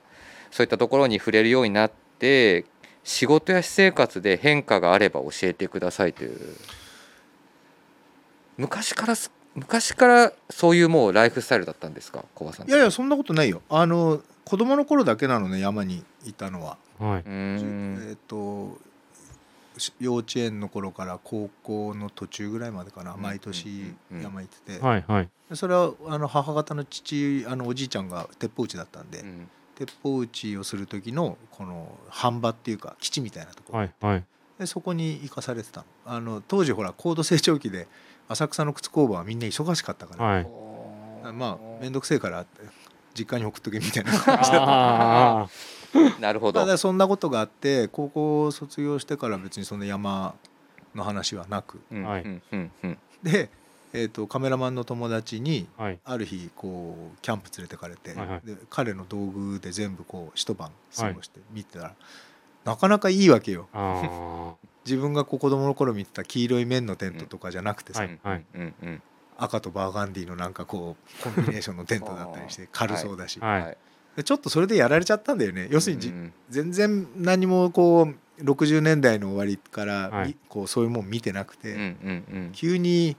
[0.53, 2.65] そういったところに触れるようになって
[3.03, 6.39] 仕事や私生活で変化があれば教えてくださいという。
[8.57, 12.25] 昔からす昔からそういうもうライフスタイルだったんですか？
[12.35, 12.69] 小葉さん。
[12.69, 13.63] いやいやそんなことないよ。
[13.69, 17.23] あの子供の頃だけなのね山にいたのは、はい。
[17.27, 18.79] えっ、と
[19.77, 25.29] し幼稚園の頃から高校の途中ぐらいまでかな、うん毎年山行ってて、はいはい。
[25.51, 29.49] でそれはあの母方の父あのおじいちゃんが鉄砲撃ちだったんで、うん。
[29.75, 34.25] 鉄砲撃ちをする時のこの飯場っていうか基地みたいなところ、はいはい。
[34.59, 35.87] でそこに行かされてたの。
[36.07, 37.87] あの当時ほら高度成長期で
[38.29, 40.47] 浅草の靴工場はみんな忙しかったから、はい。
[41.33, 42.47] まあ面倒くせえから
[43.15, 45.49] 実家に送っとけみたいな感じだった。
[46.21, 46.61] なるほど。
[46.61, 50.35] ただそんなことがあって高校を卒業してから別にその山
[50.95, 51.81] の話はなく。
[51.91, 52.23] うんはい。
[52.23, 52.99] うんうんうん。
[53.23, 53.51] で、
[53.95, 55.99] えー、とカメラマンの友達にはい。
[56.05, 58.47] ある日こうキャンプ連れてかれて、はいはい。
[58.47, 61.95] で彼の道具で全部こう一晩過ごして見てたら、
[62.65, 63.69] なかなかいいわけよ。
[63.73, 64.55] あ
[64.89, 68.45] 自分がこう子供の頃見てた黄色い綿のテントとかじゃなくてさ、はいはい。
[68.55, 69.03] うんうん
[69.41, 75.69] 赤とバーガンディのなんかこうコンビネーションのテントだったりして軽そうだし、ちょっとそれでやられちゃったんだよね。
[75.71, 78.09] 要するにじ、うん全然何もこ
[78.39, 80.29] う60年代の終わりから、はい。
[80.29, 82.51] みこうそういうもん見てなくて、うんうんうん。
[82.53, 83.17] 急に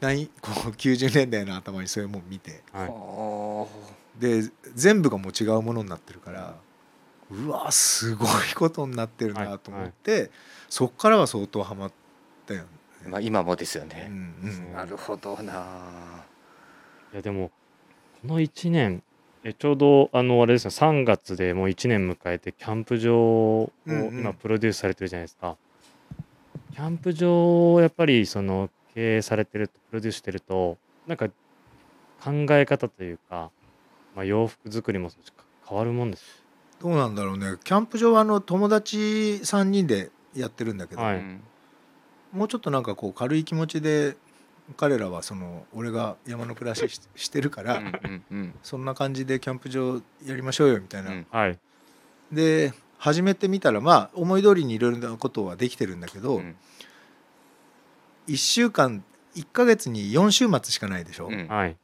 [0.00, 2.64] 何こう90年代の頭にそういうもん見て。
[2.72, 2.88] はい。
[2.88, 3.68] は
[4.18, 4.42] で
[4.74, 6.56] 全部がもう違うものになってるから
[7.32, 10.30] うわすごいことになってるなと思って、
[10.68, 11.92] そっからは相当ハマっ
[12.46, 12.66] たよね。
[13.06, 16.22] あまあ今もですようんね、うんなるほどな
[17.12, 17.50] いやでも
[18.22, 19.02] この1年
[19.44, 25.56] えちょうどあのあれですね3月でもう1年迎えてキャンプ場をうんうん今プロデュースされてるじゃないですか。
[26.72, 33.50] キャンプ場をやっぱりその経営されてるとプロデュースしてるとなんか考え方というか、
[34.14, 35.10] まあ、洋服作りも
[35.68, 36.41] 変わるもんです。
[36.82, 37.56] どうなんだろうね。
[37.62, 41.16] キャンプ場はあの友達3人でやってるんだけど、はい。
[41.16, 41.40] うん
[42.32, 44.16] もうちょっとなんかこう軽い気持ちで
[44.78, 48.54] 彼らはその俺が山の暮らしししてるから、うんうんうん。
[48.62, 51.26] そんな感じでキャンプ場やりましょうよみたいな、うん。
[51.30, 51.58] はい。
[52.32, 56.56] で始めてみたらまあ思い通りにいろいろなことはできてるんだけど、うん。
[58.28, 59.04] 1週間
[59.34, 61.48] 1ヶ月に4週末しかないでしょ、うん。
[61.48, 61.76] はい。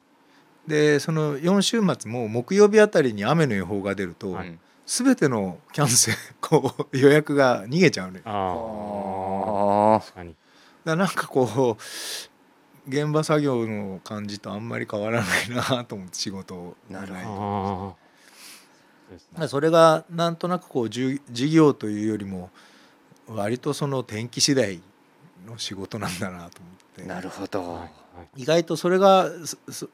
[0.66, 4.58] でその4週末も木曜日あたりに雨の予報が出ると、うん
[4.88, 8.24] 全てのキャンセル こう予約が逃げちゃうのよ。
[8.24, 10.34] だかあああ確かに。
[10.84, 16.76] らなんかこう現場作業の感じとあんまり変わらないなと思って仕事を。
[16.88, 17.96] なるほど。
[19.36, 22.50] ああそれがなんとなくこうじゅ事業というよりも
[23.26, 24.80] 割とその天気次第
[25.46, 27.02] の仕事なんだなと思って。
[27.02, 27.86] なるほど、はいは
[28.36, 28.42] い。
[28.42, 29.86] 意外とそれがすす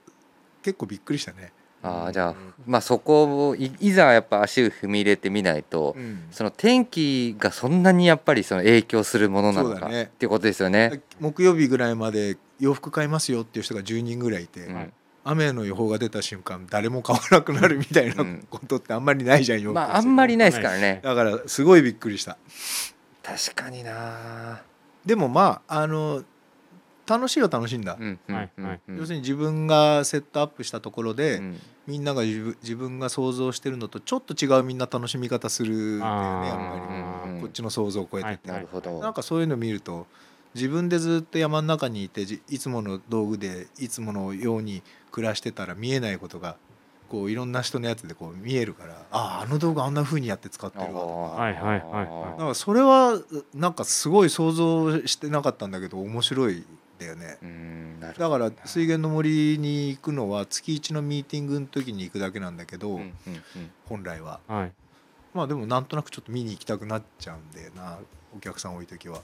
[0.62, 1.52] 結構びっくりしたね。
[1.84, 2.34] ああじゃあ
[2.66, 5.94] まあそこをいいざやっぱ足を踏み入れてみないと、
[6.30, 10.04] その天気がそんなにやっぱりその影響するものなのか、ね。
[10.04, 11.02] っていうことですよね。
[11.20, 14.92] 木曜日ぐらいまで洋服買いますよっていう人が10人ぐらいいて、うん
[15.26, 18.46] 雨の予報が出た瞬間誰も買わなくなるみたいなうん。
[18.50, 19.74] ことってあんまりないじゃん洋服。
[19.74, 21.00] まああんまりないですからね。
[21.02, 22.36] だからすごいびっくりした。
[23.22, 24.62] 確かにな。
[25.06, 26.24] でもまああの
[27.06, 28.18] 楽しいは楽しいんだ、うん
[28.88, 31.60] 要するに自分がセットアップしたところで、うん。
[31.86, 39.00] みんなが自分自分が想像してるのとちょっと違うみんな楽しみ方するんだよねやっぱうんりこっちの想像を超えてて、なるほど。
[39.00, 40.06] なんかそういうの見ると
[40.54, 46.56] 自分でずっと山の中にいてじいつもの道具でいつものように暮らしてたら見えないことが
[47.10, 50.88] こういろんな人のやつでこう見えるからあああの道具あんな風にやって使ってるわ。
[50.88, 52.30] とかはいはいはいはい。
[52.32, 53.20] だからそれは
[53.52, 56.64] なんかすごい想像してなかったんだけど面白いん
[57.04, 57.38] だよね。
[58.00, 63.12] だどから水源の森に行くのは月1のミーティングの時に行くだけなんだけど、うんうんうん。
[63.86, 64.40] 本来は。
[64.48, 64.72] はい。
[65.34, 67.98] まあでもなんとなくちょっと見に行きたくなっちゃうんだよな
[68.36, 69.18] お客さん多い時は。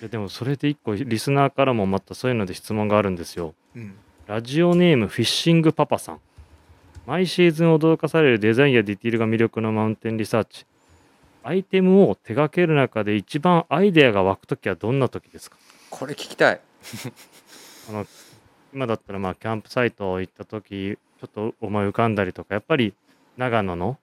[0.00, 3.54] いやでもそれで一個リスナーからもまたそういうので質問があるんですよ。
[3.74, 3.94] うん。
[4.26, 6.20] ラジオネームフィッシングパパさん。
[7.06, 10.64] 毎シーズン驚かされるデザインやディティールが魅力のマウンテンリサーチ。
[11.44, 15.56] アイテムを手掛ける中で一番アイデアが湧くときはどんな時ですか？
[15.92, 16.60] これ聞きたい。
[17.90, 18.06] あの
[18.72, 22.94] 今だったらまあキャンプサイト行った時ちょっと思い浮かんだりとかやっぱり
[23.36, 23.98] 長野の？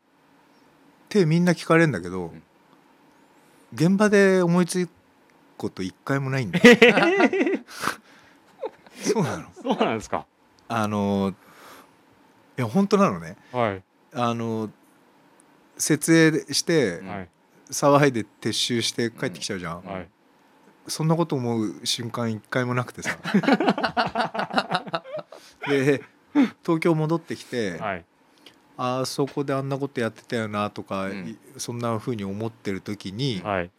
[1.06, 2.44] ってみんな聞かれるんだけど、ん。
[3.74, 4.90] 現場で思いつく
[5.58, 6.60] こと一回もないんだ
[9.02, 9.50] そうなの。
[9.62, 10.28] そうなんですか？
[10.68, 11.34] あの
[12.56, 13.36] や本当なのね。
[13.52, 13.84] はい。
[14.14, 14.70] あの
[15.78, 17.08] 設営してうん。
[17.08, 17.30] はい。
[17.72, 20.10] 騒いで撤収して帰ってきちゃうじゃん、はい
[20.90, 23.18] そんなこと思う瞬間一回もなくてさ。
[25.68, 26.02] で
[26.64, 28.06] 東京戻ってきて、はい。
[28.78, 31.28] あそこであんなことやってたよなとか、うん。
[31.28, 33.72] いそんな風に思ってる時に、はい。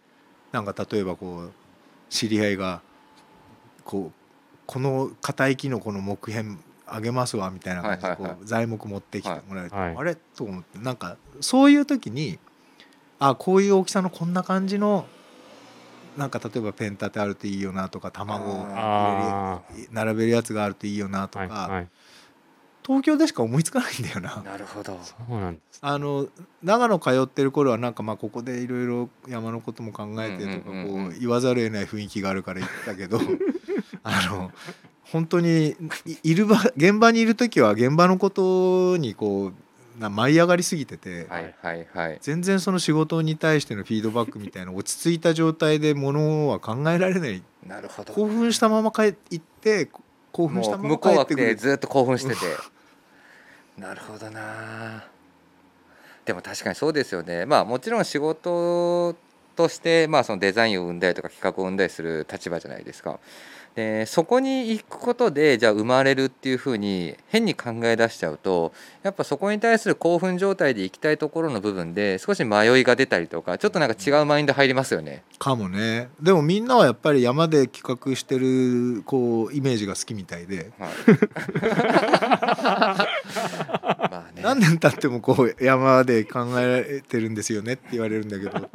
[0.53, 1.53] なんか例えばこう
[2.09, 2.83] 知り合いが
[3.85, 4.19] こう
[4.67, 6.57] この硬いキノコの木片
[6.87, 9.97] あげますわみたいな感じでこう、材木持ってきてもらえると、はい。
[9.97, 10.15] あれ？
[10.17, 10.79] と思って。
[10.79, 12.39] なんかそういう時に
[13.19, 15.07] あこういう大きさのこんな感じの
[16.17, 18.67] なんか例えばペン立てあるといいよなとか卵を
[19.91, 21.89] 並べるやつがあるといいよなとか、はいはい。
[22.83, 24.43] 東京でしか思いつかないんだよな。
[24.43, 24.99] なるほど。
[25.03, 25.79] そうなんです。
[25.83, 26.27] あの
[26.63, 33.21] 長野通ってる頃はなんかまあここでいろいろ山のことも考えてとかこう言わざるを得ない雰囲気があるから言ったけど
[34.03, 34.51] あの
[35.05, 39.55] 本当にいいる場現場にいる時は現場のことにこう
[40.01, 42.19] な舞い上がりすぎてて、はいはいはい。
[42.23, 47.43] 全然その仕事に対してのフィードバックみたいな落ち着いた状態でものは考えられない。
[47.67, 48.15] なるほど。
[48.15, 49.91] 興奮したまま帰って行って
[50.33, 51.47] 興奮したまま帰ってくる。
[51.49, 52.41] でずっと興奮してて。
[53.77, 55.05] なるほどな。
[56.25, 57.45] でも確かにそうですよね。
[57.45, 59.15] まあもちろん仕事
[59.55, 63.21] としてまあそのデザインを生んだりとか企画を生んだりする立場じゃないですか
[63.75, 75.23] でそこに行くことでじゃあ生まれるっていうふうに変に考え出しちゃうとやっぱそこに対する興奮状態で行きたいところの部分で少し迷いが出たりとかちょっとなんか違うマインド入りますよね。
[75.39, 76.09] かもね。
[76.21, 80.71] でもみんなはやっぱり山で企画してるこうイメージが好きみたいで。
[80.79, 80.91] はい、
[84.11, 84.43] まあね。
[84.43, 88.71] 何年経ってもこう山で考えられてるんですよねって言われるんだけど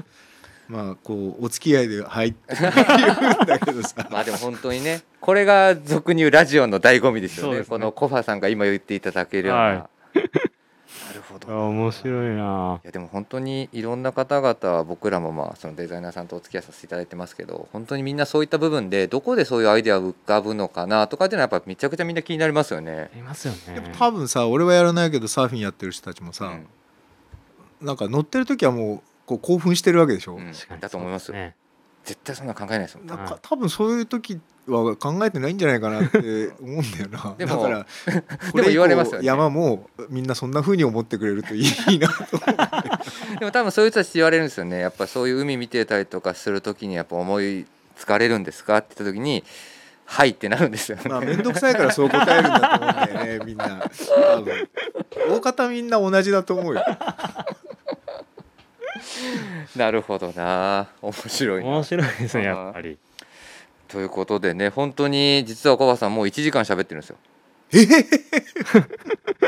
[0.67, 4.07] まあこうお付き合いで入って言うんだけどさ。
[4.11, 7.59] まあでも本当にねこれが俗に言うラジオの醍醐味ですよね。
[7.59, 7.65] ね。
[7.65, 9.75] このコファさんが今言っていただけるような、はい。
[9.75, 9.81] な
[11.13, 11.69] るほど。
[11.69, 12.79] 面白いな。
[12.83, 23.11] いやでも本当にいろんな方々僕らもまあそのデザイナーさんとお付き合いさせていただいてますけど本当にみんなそういった部分でどこでそういうアイデアを浮かぶのかなとかっていうのはやっぱめちゃくちゃみんな気になりますよね。
[23.15, 26.67] いますよでもね多分さ俺はやらないけどサーフィンやってる人たちもさ、うん。
[27.81, 30.51] なんか乗ってる時はもうこう興奮してるわけでしょ、うん。
[30.51, 30.81] 確かに。
[30.81, 31.31] だと思います。
[31.31, 31.55] ね。
[32.05, 33.07] 絶対そんな考えないですもん。
[33.07, 33.17] なん。
[33.25, 36.19] か多分そういう時は考えてないんじゃないかなって
[36.61, 37.35] 思うんだよな。
[37.37, 37.85] でもだから
[38.51, 39.23] これ以言われますよね。
[39.23, 44.79] 降山もみんなそんな風に思ってくれるといいなと思うでも多分そういう人たち言われるんですよね。
[44.79, 47.65] やっぱそういう海見てたりとかする時にやっぱ思い
[47.97, 49.43] つかれるんですかって言った時に
[50.05, 51.03] 「はい」ってなるんですよね。
[51.09, 53.89] まあ面倒くさいからそう答えるんだと思うんだよねみんな。
[54.35, 54.69] 多分。
[55.29, 56.83] 大方みんな同じだと思うよ
[59.75, 60.87] なるほどな。
[61.01, 61.69] 面白いな。
[61.69, 62.97] 面白いですねやっぱり。
[63.87, 67.17] ということでね本当に実は小川さんもう1時間喋ってるんですよ。
[67.73, 67.81] え？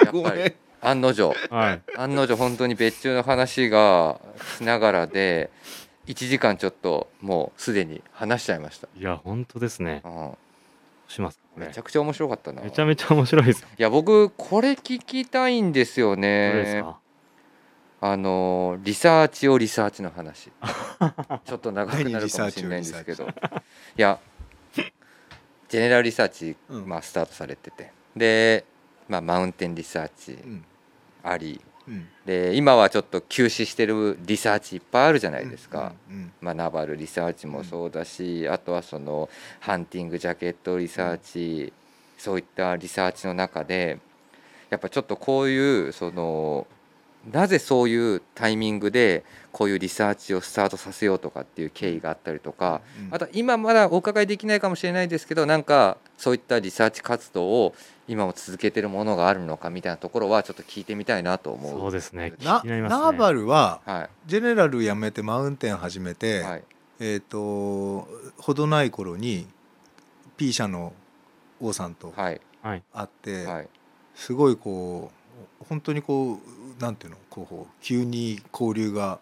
[0.05, 0.53] やっぱり。
[0.81, 1.33] 案の定。
[1.49, 1.81] はい。
[1.95, 4.19] 案の定本当に別注の話が
[4.57, 5.49] しながらで
[6.07, 8.87] 1時間ちょっともうすでに話しちゃいました。
[8.97, 10.01] いや本当ですね。
[10.05, 10.37] うん。
[11.07, 12.61] しますめちゃくちゃ面白かったな。
[12.61, 16.83] めちゃめちゃ面白いですいや僕これ聞きたいんですよどれですね。
[18.01, 20.51] かあのリサーチをリサーチの話。
[21.45, 23.27] ちょっと長くなるかもしれないんですけど。
[23.27, 23.29] い
[23.97, 24.19] や
[25.69, 26.87] ジェネラルリサーチ、うん。
[26.87, 27.91] まあ、スタートされてて。
[28.15, 28.63] で、
[29.07, 30.65] まあ、マウンテンリサーチうん。
[31.23, 31.61] あり。
[31.87, 32.07] うん。
[32.25, 39.29] で今はちょっと休止してるリサーチいっぱいあるじゃないですか、うんまあ、ナバルリサーチもそうだし、あとはその
[39.59, 41.73] ハンティングジャケットリサーチ、
[42.17, 43.99] そういったリサーチの中で
[44.69, 46.67] やっぱちょっとこういうその
[47.31, 57.75] なぜそういうタイミングでこういうリサーチをスタートさせようとかっていう経緯があったりとか、うんあと今まだお伺いできないかもしれないですけどなんかそういったリサーチ活動を
[58.07, 61.79] 今も続けてるものがあるのかみたいなところはちょっと聞いてみたいなと思う。
[61.79, 62.31] そうですね。
[62.31, 62.37] ね。
[62.39, 64.09] ナーバルははい。
[64.27, 66.63] ジェネラル辞めてマウンテン始めて、はい。
[66.99, 68.07] えっ、と
[68.37, 69.47] 程ない頃に
[70.37, 70.93] P 社の
[71.59, 72.41] 王さんとはい。
[72.61, 72.83] はい。
[72.93, 73.69] 会って、はい。
[74.15, 75.11] すごいこ
[75.61, 76.39] う本当にこう
[76.79, 79.19] なんていうのこう急に交流が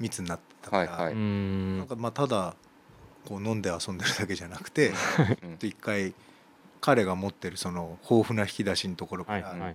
[0.00, 0.84] 密になったか。
[0.84, 1.12] ら、はいはい。
[1.12, 1.78] うーん。
[1.78, 2.54] なんかまあただ
[3.26, 4.92] こう飲んで遊んでるだけじゃなくて
[5.42, 5.58] うん。
[5.62, 6.14] 一回
[6.80, 9.74] 彼が持ってるその豊富な引き出しのところから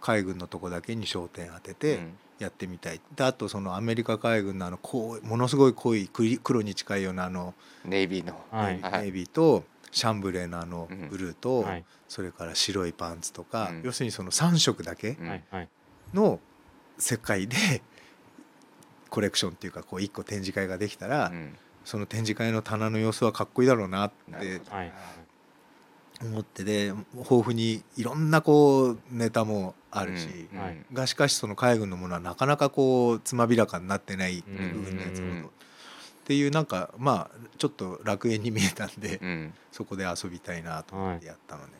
[0.00, 2.18] 海軍のとこだけに焦点当ててうん。
[2.38, 8.34] やってみたい、であとそのアメリカ海軍のあのこうものすごい濃い黒黒に近いようなあのネイビーの。
[8.50, 8.80] はい。
[9.02, 9.62] ネイビーと
[9.92, 11.08] シャンブレーのあのうん。
[11.08, 11.84] ブルーと、はい。
[12.08, 13.82] それから白いパンツとか、うん。
[13.84, 15.68] 要するにその3色だけうんはいはい
[16.14, 16.40] の
[16.98, 17.82] 世界で
[19.10, 21.56] コレクションっていうかこう1個展示会ができたら、うん。
[21.84, 24.60] その展示会の棚の様子はかっこいいだろうなって
[26.22, 30.28] 思ってで豊富にいろんなこうネタもあるし、
[30.92, 34.82] がしかしその海軍のものはなかなかこうつまびらかになってない部うん。
[34.84, 35.48] 分のやつうんもと。
[35.48, 35.50] っ
[36.24, 39.52] ていうなんかまあちょっと楽園に見えたんで、うん。
[39.72, 41.72] そこで遊びたいなと思ってやったのね、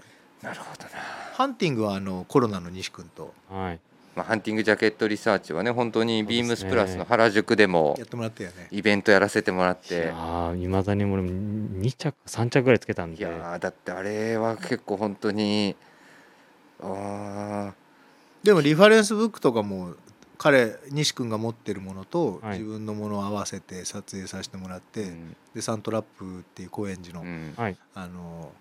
[0.43, 0.91] なるほどな、
[1.35, 3.81] ハンティングはあのコロナの西君とはい
[4.15, 8.69] まあ、ハンティングジャケットリサーチはね本当にビームスプラスの原宿でもやってもらったよね。
[8.71, 10.11] イベントやらせてもらって。
[10.11, 15.77] ああいまだに俺も2着3着ぐらいつけたんいでやーだってあれは結構本当に
[16.83, 17.73] あ
[18.43, 19.95] でもリファレンスブックとかも
[20.37, 22.59] 彼西君が持ってるものとはい。
[22.59, 25.37] 自分のものを合わせて撮影させてもらって、ーうん。
[25.55, 27.55] でサントラップっていう高円寺の,、うん。
[27.57, 28.53] はいあの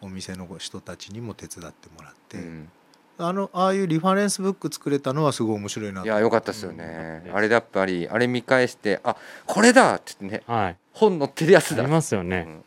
[0.00, 2.68] お店の人たちにも手伝ってもらって、うん
[3.24, 7.36] あのああいうリファレンスブック作れたのはすごい面白いないや良かったですよね、うん。
[7.36, 9.16] あれやっぱりあれ見返してあ
[9.46, 9.94] これだ！
[9.94, 10.76] って言ってねはい。
[10.92, 11.82] 本載ってるやあつだ。
[11.82, 12.60] りますよね、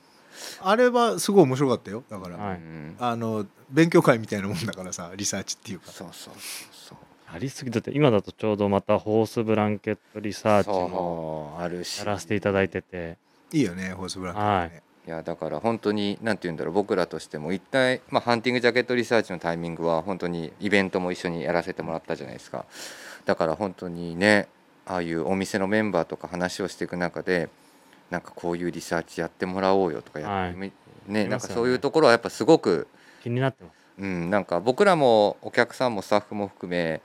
[0.61, 2.03] あれはすごい面白かったよ。
[2.09, 2.55] だから、はい。
[2.55, 2.95] うん。
[2.99, 5.91] あの勉強会みたいなもんだからさリサーチっていうか。
[5.91, 6.33] そうそう
[6.71, 6.97] そう
[7.27, 11.99] ありすぎだって今だとちょうどまたホースブランケットリサーチもそうあるし。
[11.99, 13.17] やらせていただいてて。
[13.51, 22.65] いいよねホースブランケットね、いやだから本当に何て言うんだろう僕らとしても一体、まあ、ハンティングジャケットリサーチのタイミングは本当にイベントも一緒にやらせてもらったじゃないですか。
[23.25, 24.47] だから本当にね
[24.85, 27.49] ああいうお店のメンバーとか話をしていく中で
[28.09, 30.71] なんかこういうリサーチやってもらおうよとかやってみ、
[31.07, 32.87] ねなんかそういうところはやっぱすごく、
[33.23, 33.73] 気になってます。
[33.97, 37.01] うん、なんか僕らもお客さんもスタッフも含め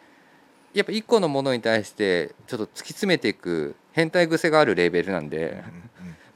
[0.74, 5.62] やっぱ一個のものに対してちょっと突き詰めていく変態癖があるレーベルなんで、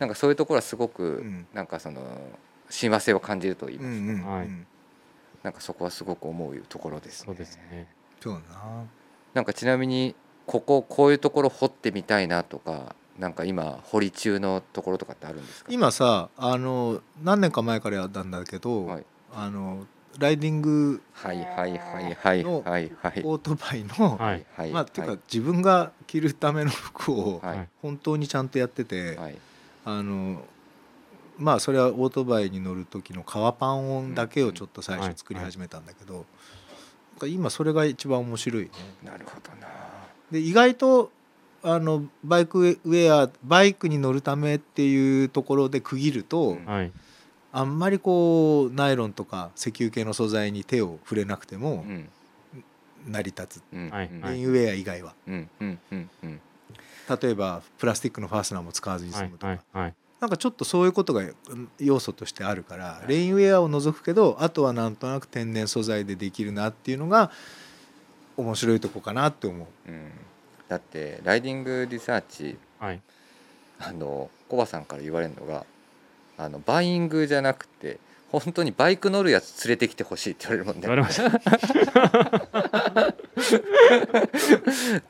[0.04, 1.46] なんかそういうところはすごく、ん。
[1.54, 2.02] なんかその
[2.68, 4.38] 親和性を感じると言いうんますか、うんうんうん。
[4.38, 4.48] はい。
[5.42, 7.26] なんかそこはすごく思うところですね。
[7.26, 7.88] そうですね。
[8.20, 8.84] そうだな。
[9.32, 10.14] なんかちなみに
[10.46, 15.72] こここういうところ掘ってみたいなとかなんか今掘り中のところとかってあるんですか？
[15.72, 19.04] 今さあの何年か前からやったんだけど、はい。
[19.34, 19.86] あの
[20.18, 23.22] ライディングはいはいはいはいのはいはい。
[23.24, 24.46] オートバイの、はい。
[24.56, 27.42] はいまあっていうはか自分が着るための服を
[27.82, 29.38] 本当にちゃんとやってて、はい
[29.84, 30.42] あの
[31.38, 36.24] まあそれはオートバイに乗る時の革パン音だけをちょっと最初作り始めたんだけど、
[37.26, 38.70] 今それが一番面白いね。
[39.02, 39.68] なるほどな。
[40.30, 41.10] で意外と
[41.62, 46.92] あのバイクウェアバイクに乗るためっていうところで区切ると、うんはい。
[47.52, 52.08] あんまりこうナイロンとか石油系の素材に手を触れなくてもうん。
[53.06, 53.90] 成り立つ、うん。
[53.90, 55.14] レインウェア以外は。
[55.26, 56.40] うんうんうんうん
[57.08, 67.30] 例えばプラスチックのファスナーも使わずに済はいむとか、はいはいなんかちょっとそういうことがうん要素としてあるからレインウェアを除くけどあとはなんとなく天然素材でできるなっていうのが
[68.38, 69.90] 面白いとこかなって思う。
[69.90, 70.10] うん。
[70.66, 73.02] だってライディングリサーチはい。
[73.78, 75.66] あのコバさんから言われるのが
[76.38, 77.98] あのバイイングじゃなくて
[78.40, 80.80] 本当にバイク乗るやつ連れてきてほしいって言われるもんね。
[80.82, 81.28] 言われました。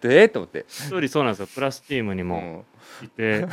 [0.01, 1.47] でえーと思って、一人そうなんですよ。
[1.47, 2.65] プラスチームにうもん。
[3.05, 3.47] いて、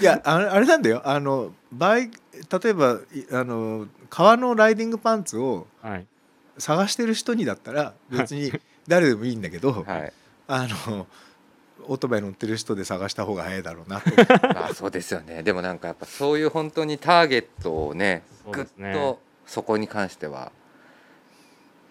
[0.00, 1.02] いやあれあれなんだよ。
[1.04, 6.06] あのバイ例えばいあの革のライディングパンツをはい。
[6.58, 8.52] 探してる人にだったら別に
[8.86, 10.12] 誰でもいいんだけど、はい。
[10.48, 11.06] あの
[11.88, 14.10] オートバイ乗ってる人で探した方が早いだろうなと。
[14.54, 15.42] ま あそうですよね。
[15.42, 20.52] でもなんかやっぱそういう本当にターゲットをねぐっとそこに関しては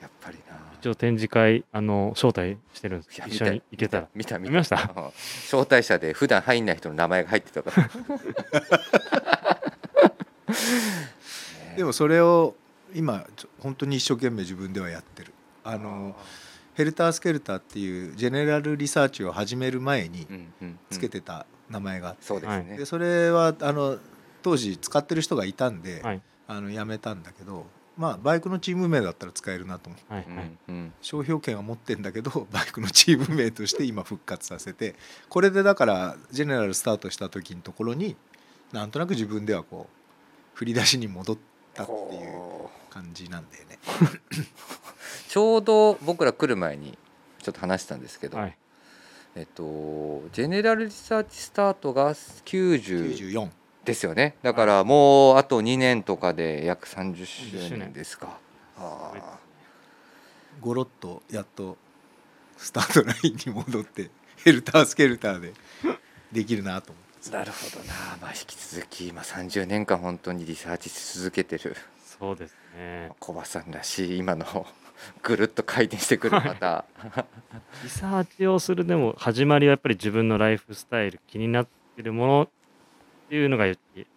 [0.02, 0.58] やっぱりな。
[0.80, 3.16] 一応展示会あの招待してるんです。
[3.16, 4.08] いや一緒に行けたら。
[4.16, 4.92] 見た見見ました？
[4.96, 5.04] うん
[5.46, 7.89] 招待者で普段入んない人の名前が入ってたから。
[11.78, 12.56] でもそれを
[12.94, 15.34] 今ちょ本当に一生懸命自分ではやってる。
[15.64, 16.16] あの
[16.82, 20.26] ヘルタースケルターっていうジェネラルリサーチを始める前に
[20.90, 22.78] つけてた名前があって、そうですね。
[22.78, 23.99] でそれはあの
[24.41, 26.22] 当時使ってる人がいたんで、はい。
[26.48, 30.91] あのやめたんだけどまあバイクのチーム名だったら使えるなと思って。
[31.03, 34.95] 商標権は持ってんだけど バイクのチーム名として今復活させて
[35.30, 38.16] これでだからジェネラルスタートした時のところに
[38.74, 41.38] なんとなく自分ではこう振り出しに戻っ
[41.76, 42.82] たっていう。
[42.91, 43.80] 感じなんだよね。
[45.32, 46.98] ちょうど僕ら来る前に
[47.41, 48.58] ちょっと話したんですけど、はい。
[49.38, 49.64] えっと
[50.34, 53.49] ジェネラルリサーチスタートが90 94
[53.86, 54.36] ですよね。
[54.44, 58.40] だからもうあと2年とかで約30周周年年ですか。
[58.78, 59.40] ああ
[60.60, 61.78] ゴロッとやっと
[62.58, 64.10] スタートラインに戻って
[64.44, 65.53] ヘルタースケルターで
[66.34, 71.78] できるなと思ってなるほどな、まあ、引き続き今30年間本当にリサーチし続けてる。
[72.20, 73.12] そうですね。
[73.20, 74.68] 小葉さんらしい今の
[75.23, 76.86] ぐるっと回転してくるまた
[77.84, 83.65] リサーチをするでも始まりはやっぱり自分のライフスタイル気になってるものっていうのが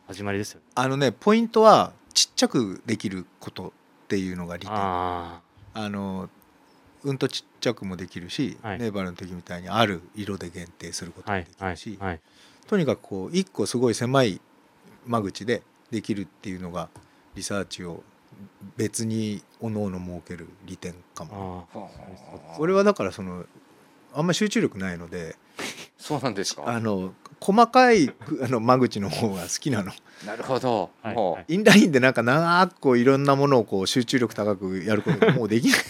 [0.06, 0.66] 始まりですよね。
[0.74, 5.40] あのねポイントはちっちゃくできることっていうのが利点あ
[5.74, 6.28] あの
[7.05, 8.78] うんとちっちゃくもできるし、はい。
[8.78, 12.20] ネイバルの時みたいにある色で限定することもできるし、はいはい。
[12.66, 14.40] とにかくこう一個すごい狭い
[15.06, 16.89] 間口でできるっていうのが
[17.35, 18.02] リサーチを
[18.77, 21.66] 別におのおの設ける利点かも。
[21.74, 21.78] あ
[22.59, 23.44] 俺はだからその
[24.15, 25.36] あんまり集中力ないので
[25.98, 26.65] そうなんですか？
[26.69, 28.09] あの細かい
[28.43, 29.93] あの間口の方が好きなの。
[30.27, 35.81] なるほど、はいインラインでなんか長くこういろんなものをこう集中力高くやることが もうできない。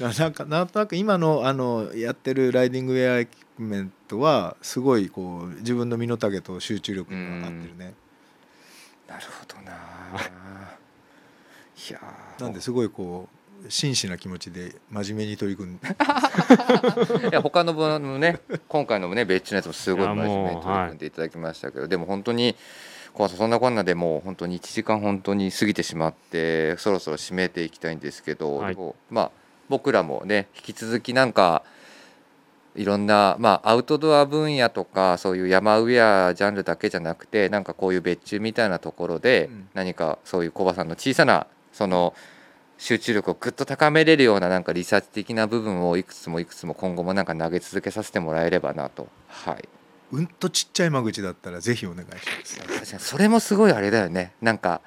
[0.18, 7.94] なんかなんとなく今のあのやってるライディングウェアエキプメントはすごいこう自分の身の丈と集中力が上がってるね
[9.12, 9.72] なるほどな。
[9.72, 9.74] い
[11.92, 12.42] やー。
[12.42, 13.28] なんですごいこ
[13.64, 15.88] う真摯な気持ちで真面目に取り組んで。
[15.88, 15.90] い
[17.32, 22.56] や他の分のね今回のもね別注のやつもすごい真面目に取り組んでいただきましたけど、でも本当に
[23.12, 28.76] こうそんなこんなでもう本当に1時間本当に過ぎてしまってそろそろ締めていきたいんですけど、はい。
[29.10, 29.30] まあ
[29.68, 31.62] 僕らもね引き続きなんか
[32.74, 39.68] いろんな、まあ、アウトドア分野とかそういう山ウェアジャンルだけじゃなくてなんかこういう別注みたいなところでうん。
[39.74, 42.14] 何かそういうコバさんの小さなその
[42.78, 49.08] 集中力をぐっと高めれるようななんかリサーチ的な部分をいくつもいくつも今後もなんか投げ続けさせてもらえればなと。
[49.28, 49.68] はい。
[50.12, 52.08] うんとちっちゃい間口だったらぜひお願い
[52.44, 52.58] し
[52.92, 53.08] ます。
[53.08, 54.32] それもすごいあれだよね。
[54.42, 54.80] なんか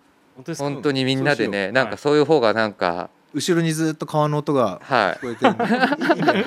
[0.58, 5.64] 本当にみんなでね、なんかそういう方がなんか、後ろにずっと川の音がは聞こえてるんで
[6.16, 6.44] いいね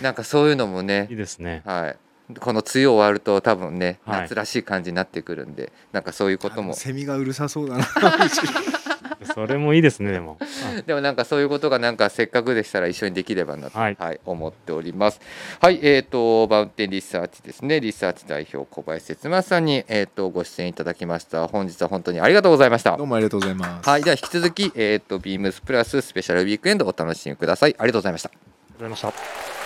[0.00, 1.62] い、なんかそういうのもねいい、ですね。
[1.64, 1.96] はい。
[2.38, 4.20] この梅雨終わると多分ね、はい。
[4.22, 6.72] 夏らしい感じになってくるんで、なんかそういうことも。
[6.72, 7.84] あセミがうるさそうだな
[9.34, 10.38] それもいいですね、でも。
[10.40, 15.20] あ でもなんかそういうことがなんかせっかくでしたら一緒にできればなと、ははいい思っております。
[15.60, 21.46] はい、えっ、とマウンテンリサーチですね、リサーチ代表小林節正さんにえっ、とご出演いただきました。
[21.48, 23.06] 本日は本当にありがとうございましたどう。
[23.06, 27.74] もありがとうございますはい、では引き続きえっ、とビームスプラススペシャルウィークエンドをお楽しみください。
[27.78, 28.30] ありがとうございました。
[28.30, 29.59] りがとうございました。